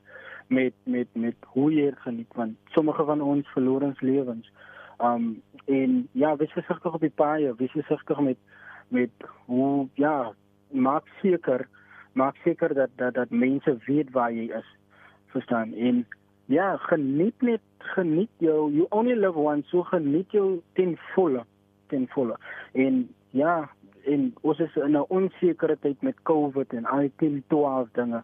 met 0.48 0.74
met 0.86 1.08
met 1.14 1.36
hoe 1.56 1.72
jy 1.74 1.92
geniet 2.06 2.38
want 2.38 2.56
sommige 2.78 3.06
van 3.06 3.22
ons 3.22 3.48
verloor 3.58 3.82
ons 3.90 4.02
lewens. 4.02 4.52
Um 4.98 5.42
en 5.66 6.08
ja, 6.12 6.36
wees 6.36 6.52
versigtig 6.52 6.94
op 6.94 7.02
die 7.02 7.14
paaie, 7.16 7.54
wees 7.58 7.72
versigtig 7.72 8.20
met 8.20 8.38
met 8.88 9.10
hoe 9.46 9.88
ja, 9.94 10.34
maak 10.70 11.08
seker 11.22 11.68
maak 12.14 12.36
seker 12.44 12.74
dat 12.74 12.90
dat 12.96 13.14
dat 13.14 13.30
mense 13.30 13.78
weet 13.86 14.12
waar 14.12 14.32
jy 14.32 14.52
is. 14.54 14.68
Verstaan? 15.34 15.74
En 15.74 16.06
ja, 16.46 16.78
geniet 16.78 17.42
net 17.42 17.62
geniet 17.78 18.30
jou 18.38 18.72
you 18.72 18.86
only 18.90 19.16
live 19.16 19.40
once, 19.40 19.70
so 19.70 19.84
geniet 19.84 20.32
jou 20.32 20.62
ten 20.74 20.98
volle, 21.14 21.44
ten 21.88 22.08
volle. 22.08 22.38
En 22.72 23.10
ja, 23.30 23.70
en 24.06 24.34
ons 24.42 24.60
is 24.60 24.76
in 24.76 24.92
'n 24.92 25.06
onsekere 25.08 25.78
tyd 25.80 26.02
met 26.02 26.22
COVID 26.24 26.74
en 26.74 26.86
al 26.86 27.10
die 27.18 27.44
12 27.48 27.90
dinge. 27.92 28.24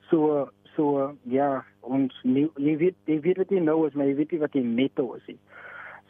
So 0.00 0.50
so 0.76 1.16
ja, 1.22 1.64
ons 1.80 2.20
nie, 2.22 2.50
jy 2.56 2.76
weet 2.76 2.96
jy 3.04 3.20
weet 3.20 3.36
wat 3.36 3.50
jy 3.50 3.58
nou 3.58 3.86
is, 3.86 3.94
maar 3.94 4.06
jy 4.06 4.14
weet 4.14 4.30
nie 4.30 4.40
wat 4.40 4.52
jy 4.52 4.62
netto 4.62 5.14
is 5.14 5.26
nie 5.26 5.38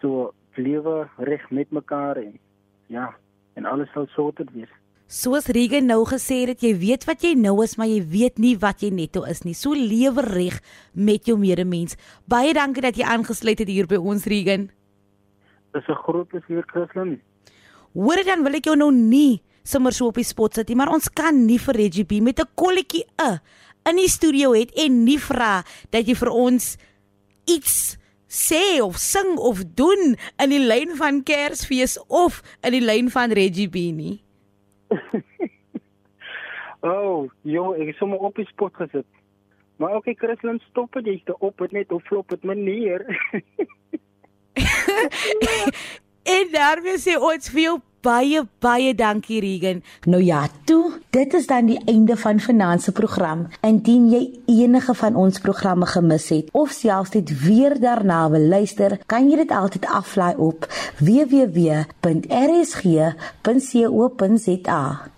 so 0.00 0.32
lewe 0.56 1.08
reg 1.16 1.50
met 1.50 1.70
mekaar 1.70 2.16
en 2.16 2.38
ja, 2.86 3.14
en 3.54 3.66
alles 3.66 3.90
sal 3.94 4.06
sorted 4.14 4.50
wees. 4.52 4.70
Soos 5.10 5.48
Regan 5.50 5.88
nou 5.90 6.04
gesê 6.06 6.44
het, 6.46 6.60
jy 6.62 6.76
weet 6.78 7.04
wat 7.08 7.24
jy 7.26 7.32
nou 7.34 7.56
is, 7.64 7.74
maar 7.78 7.88
jy 7.90 7.98
weet 8.06 8.38
nie 8.38 8.54
wat 8.62 8.84
jy 8.84 8.92
netto 8.94 9.24
is 9.26 9.42
nie. 9.42 9.56
So 9.58 9.74
lewe 9.74 10.22
reg 10.22 10.60
met 10.94 11.26
jou 11.26 11.34
medemens. 11.38 11.96
Baie 12.30 12.54
dankie 12.54 12.84
dat 12.84 12.98
jy 12.98 13.08
aangesluit 13.10 13.58
het 13.58 13.68
hier 13.68 13.90
by 13.90 13.98
ons 13.98 14.28
Regan. 14.30 14.68
Dis 15.74 15.88
'n 15.88 15.98
groot 16.06 16.28
plesier, 16.28 16.62
Christlyn. 16.66 17.20
Hoor 17.94 18.22
dan 18.24 18.44
wil 18.44 18.54
ek 18.54 18.64
jou 18.64 18.76
nou 18.76 18.92
nie 18.92 19.42
sommer 19.64 19.92
so 19.92 20.06
op 20.06 20.14
die 20.14 20.24
spot 20.24 20.54
sit 20.54 20.68
nie, 20.68 20.76
maar 20.76 20.92
ons 20.92 21.08
kan 21.08 21.46
nie 21.46 21.58
vir 21.58 21.74
Reggie 21.74 22.04
B 22.04 22.22
met 22.22 22.38
'n 22.38 22.48
kolletjie 22.54 23.04
'n 23.18 23.40
in 23.88 23.96
die 23.96 24.08
studio 24.08 24.52
het 24.52 24.70
en 24.76 25.04
nie 25.04 25.18
vra 25.18 25.64
dat 25.90 26.06
jy 26.06 26.14
vir 26.14 26.30
ons 26.30 26.76
iets 27.46 27.98
sê 28.30 28.80
of 28.82 28.98
sing 29.02 29.36
of 29.38 29.64
doen 29.74 30.14
in 30.38 30.54
die 30.54 30.62
lyn 30.62 30.94
van 30.96 31.22
Kersfees 31.26 31.98
of 32.06 32.40
in 32.62 32.76
die 32.78 32.84
lyn 32.84 33.10
van 33.10 33.34
Reggie 33.34 33.68
Beanie? 33.68 34.20
oh, 36.94 37.26
jo, 37.42 37.72
ek 37.74 37.90
is 37.92 37.98
sommer 37.98 38.22
op 38.22 38.38
die 38.38 38.46
spot 38.50 38.78
gesit. 38.78 39.08
Maar 39.80 39.96
okay, 39.96 40.14
Christlyn, 40.14 40.60
stop 40.68 40.92
dit, 40.98 41.06
jy's 41.08 41.26
te 41.26 41.34
op 41.40 41.58
dit 41.64 41.72
net 41.72 41.92
of 41.92 42.04
flop 42.06 42.28
dit 42.30 42.42
meneer. 42.46 43.06
en 46.36 46.50
daarmee 46.52 46.98
sê 47.00 47.16
ons 47.16 47.52
vir 47.54 47.62
jou 47.64 47.76
baie 48.04 48.42
baie 48.60 48.94
dankie 48.94 49.40
Regan. 49.40 49.82
Nou 50.06 50.22
ja, 50.22 50.48
toe, 50.64 50.92
dit 51.10 51.34
is 51.34 51.46
dan 51.46 51.66
die 51.68 51.80
einde 51.90 52.16
van 52.16 52.40
vanaand 52.40 52.82
se 52.82 52.92
program. 52.92 53.46
Indien 53.66 54.10
jy 54.12 54.40
enige 54.46 54.94
van 54.94 55.16
ons 55.16 55.40
programme 55.40 55.86
gemis 55.86 56.28
het 56.32 56.48
of 56.56 56.70
selfs 56.74 57.10
dit 57.16 57.28
weer 57.44 57.80
daarna 57.80 58.30
wil 58.30 58.48
luister, 58.48 58.98
kan 59.06 59.30
jy 59.30 59.36
dit 59.42 59.50
altyd 59.50 59.86
aflaai 59.86 60.34
op 60.36 60.66
www.rsg.co.za. 60.98 61.80